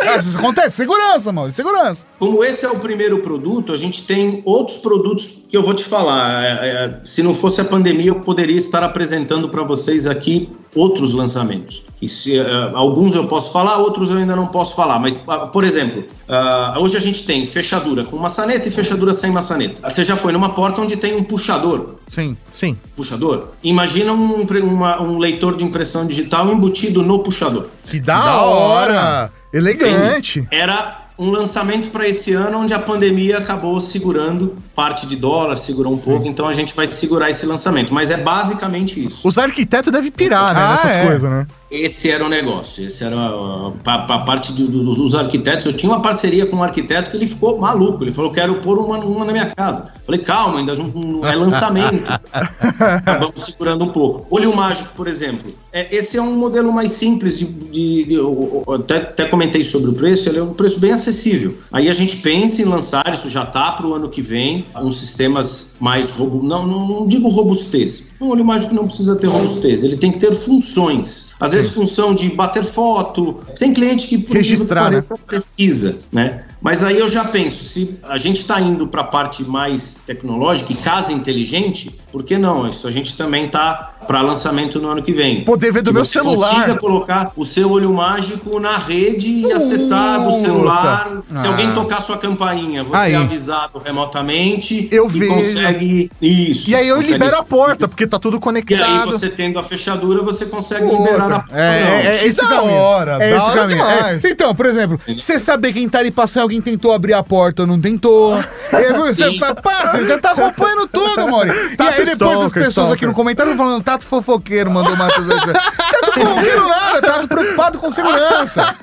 [0.00, 2.06] Ah, isso acontece, segurança, mano, segurança.
[2.18, 5.84] Como esse é o primeiro produto, a gente tem outros produtos que eu vou te
[5.84, 6.42] falar.
[6.44, 11.12] É, é, se não fosse a pandemia, eu poderia estar apresentando para vocês aqui outros
[11.12, 11.84] lançamentos.
[12.06, 14.98] Se, é, alguns eu posso falar, outros eu ainda não posso falar.
[14.98, 19.30] Mas, ah, por exemplo, ah, hoje a gente tem fechadura com maçaneta e fechadura sem
[19.30, 19.88] maçaneta.
[19.88, 21.96] Você já foi numa porta onde tem um puxador.
[22.08, 22.36] Sim.
[22.52, 22.76] Sim.
[22.96, 23.48] Puxador?
[23.62, 27.66] Imagina um, uma- um leitor de impressão digital embutido no puxador.
[27.86, 28.92] Que da, da hora.
[28.94, 29.32] hora.
[29.52, 30.46] Elegante.
[30.50, 35.92] Era um lançamento para esse ano onde a pandemia acabou segurando parte de dólar, segurou
[35.92, 37.92] um pouco, então a gente vai segurar esse lançamento.
[37.92, 39.26] Mas é basicamente isso.
[39.26, 41.04] Os arquitetos devem pirar, né, Ah, nessas é.
[41.06, 41.46] coisas, né?
[41.72, 42.84] Esse era o negócio.
[42.86, 45.64] Esse era a, a- parte do- do- dos arquitetos.
[45.66, 48.04] Eu tinha uma parceria com um arquiteto que ele ficou maluco.
[48.04, 49.92] Ele falou: quero pôr uma, uma na minha casa.
[50.04, 52.04] Falei, calma, ainda não, não é lançamento.
[52.78, 54.26] Acabamos segurando um pouco.
[54.30, 55.52] Olho mágico, por exemplo.
[55.72, 57.46] É, esse é um modelo mais simples de.
[57.46, 60.92] de- de- eu- eu até, até comentei sobre o preço, ele é um preço bem
[60.92, 61.56] acessível.
[61.72, 64.98] Aí a gente pensa em lançar, isso já tá para o ano que vem, uns
[64.98, 66.48] sistemas mais robustos.
[66.48, 68.14] Não, não, não digo robustez.
[68.20, 71.32] Um olho mágico não precisa ter robustez, ele tem que ter funções.
[71.40, 73.34] Às vezes, função de bater foto.
[73.58, 75.00] Tem cliente que, por incrível que Registrar, né?
[75.26, 76.44] pesquisa, né?
[76.62, 80.72] Mas aí eu já penso, se a gente está indo para a parte mais tecnológica
[80.72, 82.68] e casa inteligente, por que não?
[82.68, 85.42] Isso a gente também tá para lançamento no ano que vem.
[85.44, 86.54] Poder ver do Que meu você celular.
[86.54, 90.36] consiga colocar o seu olho mágico na rede e acessar do Puta.
[90.38, 91.10] celular.
[91.36, 91.50] Se Ah.
[91.50, 93.12] alguém tocar sua campainha, você Aí.
[93.12, 95.34] é avisado remotamente Eu e vejo.
[95.34, 96.70] consegue isso.
[96.70, 99.10] E aí eu consegue- libero a porta, porque tá tudo E aí conectado.
[99.10, 100.96] você tendo a fechadura, você consegue Puta.
[101.02, 101.56] liberar a porta.
[101.58, 102.72] É, é, é esse da caminho.
[102.72, 103.84] hora, é da esse hora caminho.
[103.84, 107.62] É, então, por exemplo, você saber quem tá ali passando, alguém tentou abrir a porta
[107.62, 108.38] ou não tentou.
[108.72, 111.50] E aí você pa- passa, já tá acompanhando tudo, Mori.
[111.78, 112.92] E aí depois as pessoas stalker.
[112.94, 115.28] aqui no comentário estão falando, Tato fofoqueiro mandou uma coisa.
[115.52, 118.74] Tato fofoqueiro nada, Tato preocupado com segurança.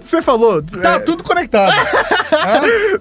[0.00, 0.62] Você falou.
[0.62, 1.72] Tá é, tudo conectado.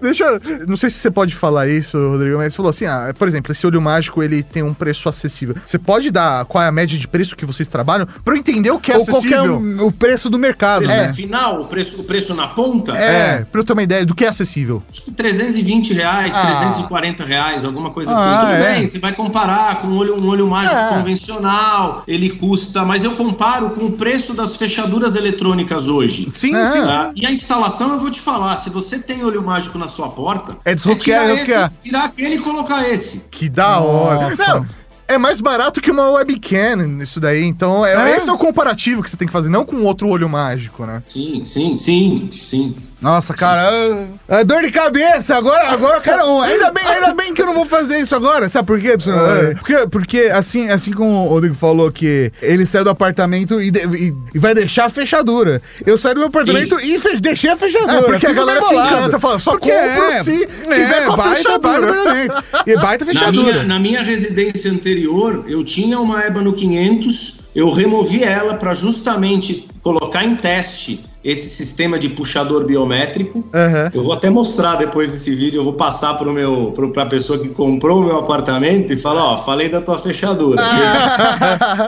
[0.01, 0.39] Deixa eu.
[0.67, 3.51] Não sei se você pode falar isso, Rodrigo, mas você falou assim: ah, por exemplo,
[3.51, 5.55] esse olho mágico ele tem um preço acessível.
[5.63, 8.71] Você pode dar qual é a média de preço que vocês trabalham pra eu entender
[8.71, 9.57] o que é Ou acessível?
[9.57, 11.13] um- o preço do mercado, Preço né?
[11.13, 14.25] final, o preço, o preço na ponta, É, pra eu ter uma ideia do que
[14.25, 14.81] é acessível.
[14.89, 16.41] acho que 320 reais, Ah.
[16.45, 18.45] 340 reais, alguma coisa Ah, assim.
[18.51, 18.75] Tudo é.
[18.75, 20.89] bem, você vai comparar com um olho, um olho mágico É.
[20.89, 26.29] convencional, ele custa, mas eu comparo com o preço das fechaduras eletrônicas hoje.
[26.33, 26.65] Sim, É.
[26.65, 26.81] sim.
[26.85, 27.11] Tá?
[27.15, 30.57] E a instalação, eu vou te falar, se você tem olho mágico na sua porta,
[30.65, 31.71] É desrosquear, tirar, desrosquear.
[31.79, 33.29] esse, tirar aquele e colocar esse.
[33.29, 34.29] Que da hora.
[34.29, 34.53] Nossa.
[34.55, 34.65] Não,
[35.07, 37.43] é mais barato que uma webcam isso daí.
[37.43, 38.17] Então, é, É?
[38.17, 41.01] esse é o comparativo que você tem que fazer, não com outro olho mágico, né?
[41.07, 42.75] Sim, sim, sim, sim.
[43.01, 45.35] Nossa, cara, é dor de cabeça.
[45.35, 46.41] Agora, agora um.
[46.41, 48.49] Ainda bem, ainda bem que eu não vou fazer isso agora.
[48.49, 48.89] Sabe por quê?
[48.89, 49.53] É.
[49.55, 53.79] Porque, porque assim, assim como o Rodrigo falou que ele saiu do apartamento e, de-
[53.95, 55.61] e- e vai deixar a fechadura.
[55.85, 57.97] Eu saí do meu apartamento e fe- deixei a fechadura.
[57.99, 61.13] É, porque a galera se encanta, fala, só Porque compro é, se é, tiver com
[61.13, 61.59] a baita, fechadura.
[61.61, 62.43] baita apartamento.
[62.65, 63.51] E baita Na fechadura.
[63.53, 68.73] minha, na minha residência anterior, eu tinha uma EBA no 500, eu removi ela para
[68.73, 73.43] justamente colocar em teste esse sistema de puxador biométrico.
[73.53, 73.91] Aham.
[73.93, 77.37] Eu vou até mostrar depois desse vídeo, eu vou passar pro meu, pro, pra pessoa
[77.37, 80.63] que comprou o meu apartamento e falar, ó, falei da tua fechadura.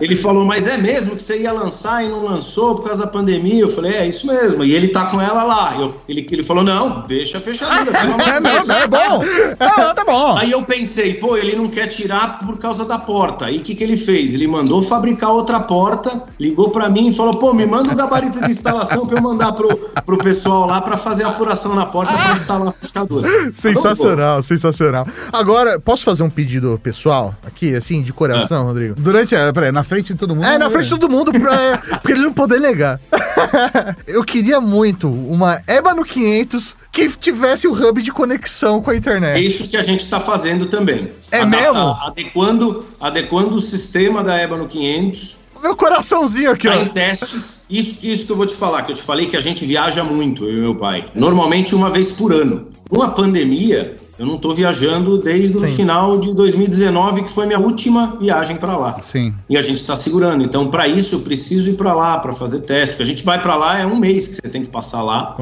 [0.01, 3.07] ele falou, mas é mesmo que você ia lançar e não lançou por causa da
[3.07, 3.61] pandemia?
[3.61, 4.63] Eu falei, é isso mesmo.
[4.65, 5.75] E ele tá com ela lá.
[5.79, 7.97] Eu- ele, ele falou, não, deixa a fechadura.
[8.29, 9.23] É, não, Deus." não, é bom.
[9.59, 10.35] Ah, tá bom.
[10.37, 13.45] Aí eu pensei, pô, ele não quer tirar por causa da porta.
[13.45, 14.33] Aí o que, que ele fez?
[14.33, 18.41] Ele mandou fabricar outra porta, ligou pra mim e falou, pô, me manda o gabarito
[18.41, 19.67] de instalação pra eu mandar pro,
[20.05, 23.51] pro pessoal lá pra fazer a furação na porta pra instalar a fechadura.
[23.53, 25.07] Sensacional, sensacional.
[25.31, 28.95] Agora, posso fazer um pedido pessoal aqui, assim, de coração, Rodrigo?
[28.97, 29.51] Durante a.
[29.53, 30.45] Peraí, na frente de todo mundo.
[30.45, 32.99] É, na frente de todo mundo, pra, pra ele não poder negar.
[34.07, 38.97] Eu queria muito uma Ébano 500 que tivesse o hub de conexão com a É
[38.97, 39.45] internet.
[39.45, 41.11] isso que a gente está fazendo também.
[41.31, 41.95] É mesmo?
[42.01, 46.89] adequando, adequando o sistema da Ébano 500 Meu coraçãozinho aqui, Tá em ó.
[46.89, 47.65] testes.
[47.69, 50.03] Isso, isso que eu vou te falar, que eu te falei que a gente viaja
[50.03, 51.05] muito, eu e meu pai.
[51.15, 52.67] Normalmente uma vez por ano.
[52.89, 55.67] Com a pandemia, eu não tô viajando desde o Sim.
[55.75, 58.99] final de 2019, que foi minha última viagem para lá.
[59.03, 59.31] Sim.
[59.47, 60.43] E a gente está segurando.
[60.43, 62.95] Então, para isso, eu preciso ir para lá para fazer teste.
[62.95, 65.35] Porque a gente vai para lá, é um mês que você tem que passar lá.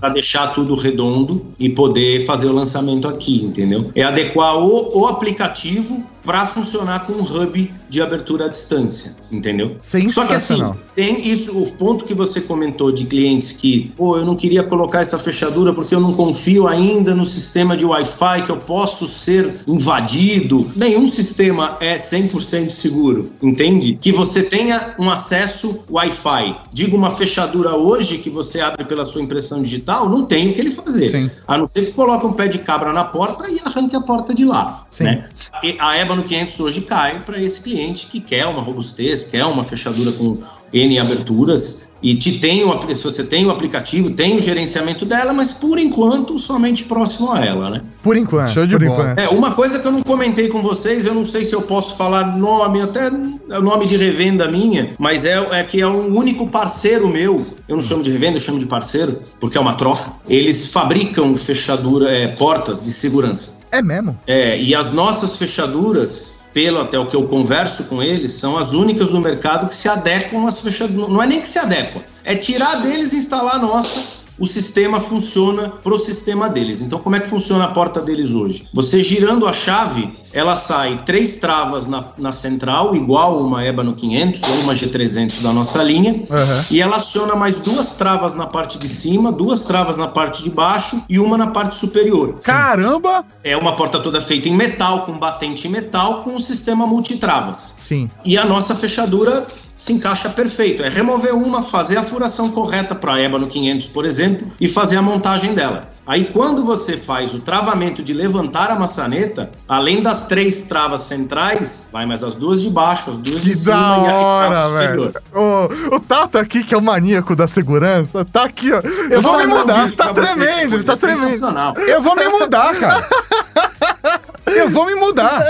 [0.00, 3.92] Para deixar tudo redondo e poder fazer o lançamento aqui, entendeu?
[3.94, 9.76] É adequar o, o aplicativo para funcionar com um hub de abertura à distância, entendeu?
[10.08, 10.62] Só que assim,
[10.94, 15.00] tem isso, o ponto que você comentou de clientes que, pô, eu não queria colocar
[15.00, 19.56] essa fechadura porque eu não confio ainda no sistema de Wi-Fi que eu posso ser
[19.66, 20.70] invadido.
[20.76, 23.98] Nenhum sistema é 100% seguro, entende?
[24.00, 26.58] Que você tenha um acesso Wi-Fi.
[26.72, 30.60] Diga uma fechadura hoje que você abre pela sua impressão digital, não tem o que
[30.60, 31.08] ele fazer.
[31.08, 31.30] Sim.
[31.48, 34.32] A não ser que coloque um pé de cabra na porta e arranque a porta
[34.32, 35.04] de lá, Sim.
[35.04, 35.28] né?
[35.64, 39.64] E a Ébano 500 hoje cai para esse cliente que quer uma robustez, quer uma
[39.64, 40.38] fechadura com
[40.72, 45.04] N aberturas e te tem o, apli- se você tem o aplicativo, tem o gerenciamento
[45.04, 47.82] dela, mas por enquanto somente próximo a ela, né?
[48.02, 48.50] Por enquanto.
[48.52, 49.12] Show de por bola.
[49.12, 49.18] enquanto.
[49.18, 51.96] É, uma coisa que eu não comentei com vocês, eu não sei se eu posso
[51.96, 56.46] falar nome, até o nome de revenda minha, mas é, é que é um único
[56.46, 60.12] parceiro meu, eu não chamo de revenda, eu chamo de parceiro, porque é uma troca.
[60.28, 63.60] Eles fabricam fechadura, é, portas de segurança.
[63.72, 64.18] É mesmo?
[64.26, 68.72] É, e as nossas fechaduras, pelo até o que eu converso com eles, são as
[68.72, 71.08] únicas no mercado que se adequam às fechaduras.
[71.08, 74.19] Não é nem que se adequam, é tirar deles e instalar a nossa.
[74.40, 76.80] O sistema funciona pro sistema deles.
[76.80, 78.66] Então, como é que funciona a porta deles hoje?
[78.72, 84.42] Você girando a chave, ela sai três travas na, na central, igual uma Ébano 500
[84.42, 86.64] ou uma G300 da nossa linha, Aham.
[86.70, 90.48] e ela aciona mais duas travas na parte de cima, duas travas na parte de
[90.48, 92.38] baixo e uma na parte superior.
[92.42, 93.26] Caramba!
[93.44, 97.74] É uma porta toda feita em metal, com batente em metal, com um sistema multitravas.
[97.76, 98.08] Sim.
[98.24, 99.46] E a nossa fechadura
[99.80, 100.84] se encaixa perfeito.
[100.84, 104.96] É remover uma, fazer a furação correta para a ébano 500, por exemplo, e fazer
[104.96, 105.90] a montagem dela.
[106.06, 111.88] Aí, quando você faz o travamento de levantar a maçaneta, além das três travas centrais,
[111.92, 114.24] vai mais as duas de baixo, as duas de Que cima da e a que
[114.24, 115.14] hora, tá velho.
[115.32, 118.80] O, o Tato aqui, que é o maníaco da segurança, tá aqui, ó.
[119.08, 119.84] Eu vou me um mudar.
[119.84, 121.80] vídeo Tá tremendo, depois, tá é tremendo.
[121.86, 123.06] Eu vou me mudar, cara.
[124.56, 125.44] Eu vou me mudar.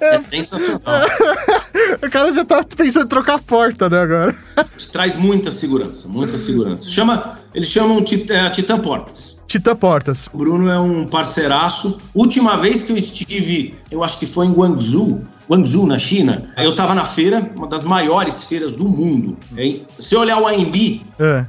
[0.00, 0.80] É sensacional.
[2.02, 4.36] O cara já tá pensando em trocar a porta, né, agora.
[4.92, 6.88] Traz muita segurança, muita segurança.
[6.88, 7.98] Chama, eles chamam
[8.30, 9.39] é, Titã Portas.
[9.50, 10.28] Tita Portas.
[10.32, 12.00] O Bruno é um parceiraço.
[12.14, 16.52] Última vez que eu estive, eu acho que foi em Guangzhou, Guangzhou, na China.
[16.56, 19.36] Eu tava na feira, uma das maiores feiras do mundo.
[19.56, 19.84] hein?
[19.98, 21.44] Se olhar o AMB, É.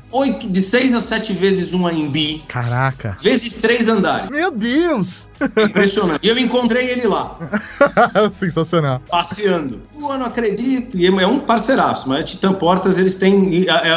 [0.50, 3.16] de seis a sete vezes um AMB, Caraca.
[3.22, 4.32] vezes três andares.
[4.32, 5.30] Meu Deus.
[5.56, 6.22] Impressionante.
[6.24, 7.38] E eu encontrei ele lá,
[8.34, 9.00] Sensacional.
[9.12, 9.80] passeando.
[10.00, 10.98] Pô, eu não acredito.
[10.98, 13.68] E é um parceiraço, mas a Titan Portas, eles têm.
[13.70, 13.92] É, é-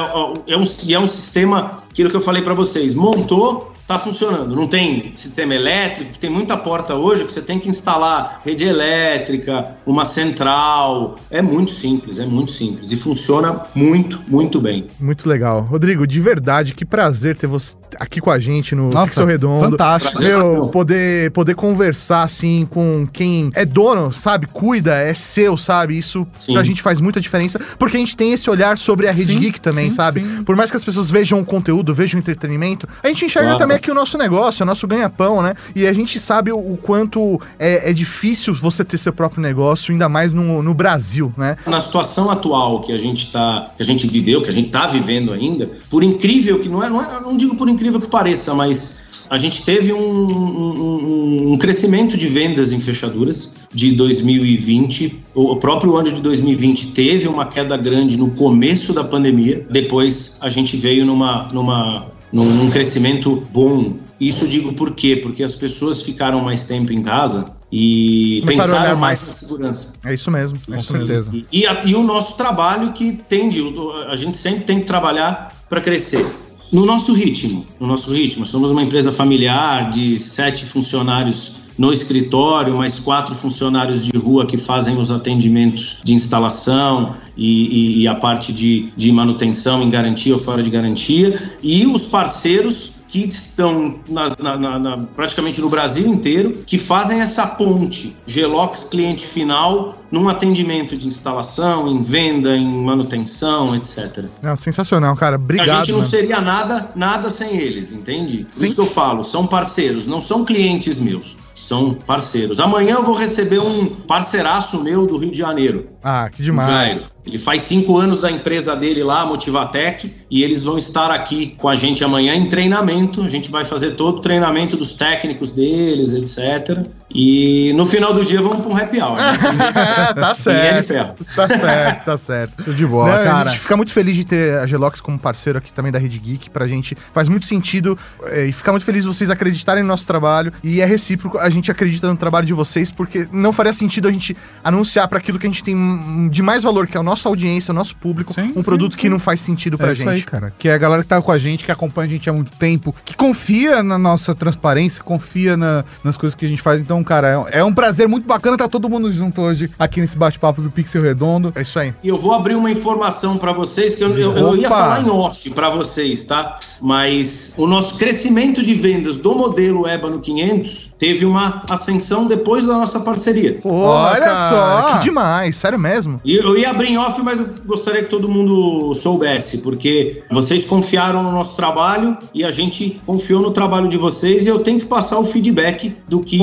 [0.48, 3.70] é um, é um sistema, aquilo que eu falei pra vocês, montou.
[3.86, 4.56] Tá funcionando.
[4.56, 9.76] Não tem sistema elétrico, tem muita porta hoje que você tem que instalar rede elétrica,
[9.84, 11.16] uma central.
[11.30, 12.90] É muito simples, é muito simples.
[12.92, 14.86] E funciona muito, muito bem.
[14.98, 15.60] Muito legal.
[15.60, 19.70] Rodrigo, de verdade, que prazer ter você aqui com a gente no Nossa, Pixel Redondo.
[19.72, 20.12] fantástico.
[20.14, 20.68] Prazer, Meu, Rafael.
[20.68, 24.46] poder, poder conversar assim com quem é dono, sabe?
[24.46, 25.98] Cuida, é seu, sabe?
[25.98, 26.54] Isso Sim.
[26.54, 29.40] pra gente faz muita diferença, porque a gente tem esse olhar sobre a Rede Sim,
[29.40, 30.20] Geek também, sim, sabe?
[30.22, 30.42] sim.
[30.42, 33.58] Por mais que as pessoas vejam o conteúdo, vejam o entretenimento, a gente enxerga Claro.
[33.58, 35.54] também é que o nosso negócio, é o nosso ganha-pão, né?
[35.74, 39.92] E a gente sabe o, o quanto é, é, difícil você ter seu próprio negócio,
[39.92, 41.56] ainda mais no, no Brasil, né?
[41.66, 44.86] Na situação atual que a gente tá, que a gente viveu, que a gente tá
[44.86, 48.54] vivendo ainda, por incrível que não é, não, é, não digo por incrível que pareça,
[48.54, 55.24] mas a gente teve um, um, um crescimento de vendas em fechaduras de 2020.
[55.34, 60.48] O próprio ano de 2020 teve uma queda grande no começo da pandemia, depois a
[60.48, 63.94] gente veio numa, numa num, num crescimento bom.
[64.20, 65.16] Isso digo por quê?
[65.16, 69.94] Porque as pessoas ficaram mais tempo em casa e Começaram pensaram mais na segurança.
[70.04, 71.32] É isso mesmo, com certeza.
[71.34, 73.60] E, e, a, e, o nosso trabalho que tende,
[74.08, 76.24] a gente sempre tem que trabalhar para crescer.
[76.72, 78.46] No nosso ritmo, no nosso ritmo.
[78.46, 84.56] Somos uma empresa familiar de sete funcionários no escritório, mais quatro funcionários de rua que
[84.56, 90.34] fazem os atendimentos de instalação e, e, e a parte de, de manutenção em garantia
[90.34, 96.04] ou fora de garantia, e os parceiros que estão na, na, na, praticamente no Brasil
[96.04, 102.66] inteiro, que fazem essa ponte Gelox cliente final num atendimento de instalação, em venda, em
[102.66, 104.24] manutenção, etc.
[104.42, 105.36] É sensacional, cara.
[105.36, 105.70] Obrigado.
[105.70, 106.10] A gente não mano.
[106.10, 108.48] seria nada, nada sem eles, entende?
[108.50, 108.64] Por Sim.
[108.64, 112.60] isso que eu falo, são parceiros, não são clientes meus são parceiros.
[112.60, 115.88] Amanhã eu vou receber um parceiraço meu do Rio de Janeiro.
[116.02, 116.68] Ah, que demais.
[116.68, 117.14] Jairo.
[117.26, 121.68] Ele faz cinco anos da empresa dele lá, Motivatec, e eles vão estar aqui com
[121.68, 123.22] a gente amanhã em treinamento.
[123.22, 126.86] A gente vai fazer todo o treinamento dos técnicos deles, etc.
[127.14, 129.16] E no final do dia vamos para um happy hour.
[129.16, 129.38] Né?
[130.14, 131.24] tá certo.
[131.34, 132.72] Tá certo, tá certo.
[132.72, 133.50] De boa, Não, cara.
[133.50, 136.18] A gente fica muito feliz de ter a Gelox como parceiro aqui também da Rede
[136.18, 136.50] Geek.
[136.50, 140.52] Pra gente faz muito sentido é, e fica muito feliz vocês acreditarem no nosso trabalho.
[140.62, 144.12] E é recíproco, a gente acredita no trabalho de vocês, porque não faria sentido a
[144.12, 147.28] gente anunciar para aquilo que a gente tem de mais valor, que é nosso nossa
[147.28, 149.00] audiência, o nosso público, sim, um sim, produto sim.
[149.00, 150.06] que não faz sentido pra é gente.
[150.06, 150.52] Isso aí, cara.
[150.58, 152.50] Que é a galera que tá com a gente, que acompanha a gente há muito
[152.56, 156.80] tempo, que confia na nossa transparência, confia na, nas coisas que a gente faz.
[156.80, 160.00] Então, cara, é, é um prazer muito bacana estar tá todo mundo junto hoje aqui
[160.00, 161.52] nesse bate-papo do Pixel Redondo.
[161.54, 161.94] É isso aí.
[162.02, 165.10] E eu vou abrir uma informação para vocês que eu, eu, eu, ia falar em
[165.10, 166.58] off para vocês, tá?
[166.80, 172.74] Mas o nosso crescimento de vendas do modelo Ébano 500 teve uma ascensão depois da
[172.74, 173.58] nossa parceria.
[173.62, 174.98] Pô, Olha cara, só!
[174.98, 176.20] Que demais, sério mesmo.
[176.24, 180.64] E eu ia abrir em off, mas eu gostaria que todo mundo soubesse, porque vocês
[180.64, 184.80] confiaram no nosso trabalho e a gente confiou no trabalho de vocês e eu tenho
[184.80, 186.38] que passar o feedback do que,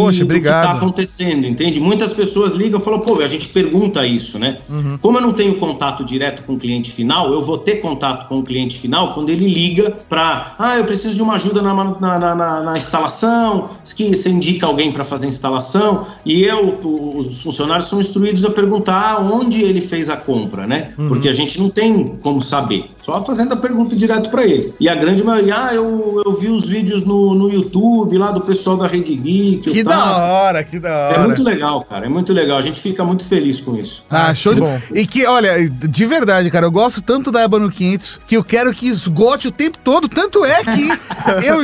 [0.49, 1.79] está acontecendo, entende?
[1.79, 4.59] Muitas pessoas ligam e falam, pô, a gente pergunta isso, né?
[4.69, 4.97] Uhum.
[5.01, 8.39] Como eu não tenho contato direto com o cliente final, eu vou ter contato com
[8.39, 12.35] o cliente final quando ele liga para, ah, eu preciso de uma ajuda na, na,
[12.35, 16.79] na, na instalação, que você indica alguém para fazer a instalação e eu,
[17.15, 20.93] os funcionários são instruídos a perguntar onde ele fez a compra, né?
[20.97, 21.07] Uhum.
[21.07, 22.89] Porque a gente não tem como saber.
[23.03, 24.75] Só fazendo a pergunta direto para eles.
[24.79, 28.41] E a grande maioria, ah, eu, eu vi os vídeos no, no YouTube lá do
[28.41, 29.71] pessoal da Rede Geek.
[29.71, 31.15] Que da hora, que da é hora.
[31.15, 32.05] É muito legal, cara.
[32.05, 32.57] É muito legal.
[32.57, 34.05] A gente fica muito feliz com isso.
[34.09, 34.81] Ah, show de bom.
[34.93, 38.73] E que, olha, de verdade, cara, eu gosto tanto da Ebano 500 que eu quero
[38.73, 40.07] que esgote o tempo todo.
[40.07, 40.89] Tanto é que
[41.45, 41.61] eu.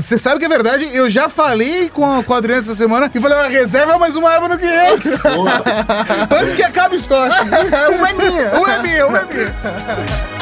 [0.00, 3.10] Você sabe que é verdade, eu já falei com a, com a Adriana essa semana
[3.12, 5.12] e falei, reserva mais uma Ebano 500.
[6.40, 7.34] Antes que acabe o estoque.
[7.98, 8.50] uma é minha.
[8.58, 10.41] Uma é minha, uma é minha.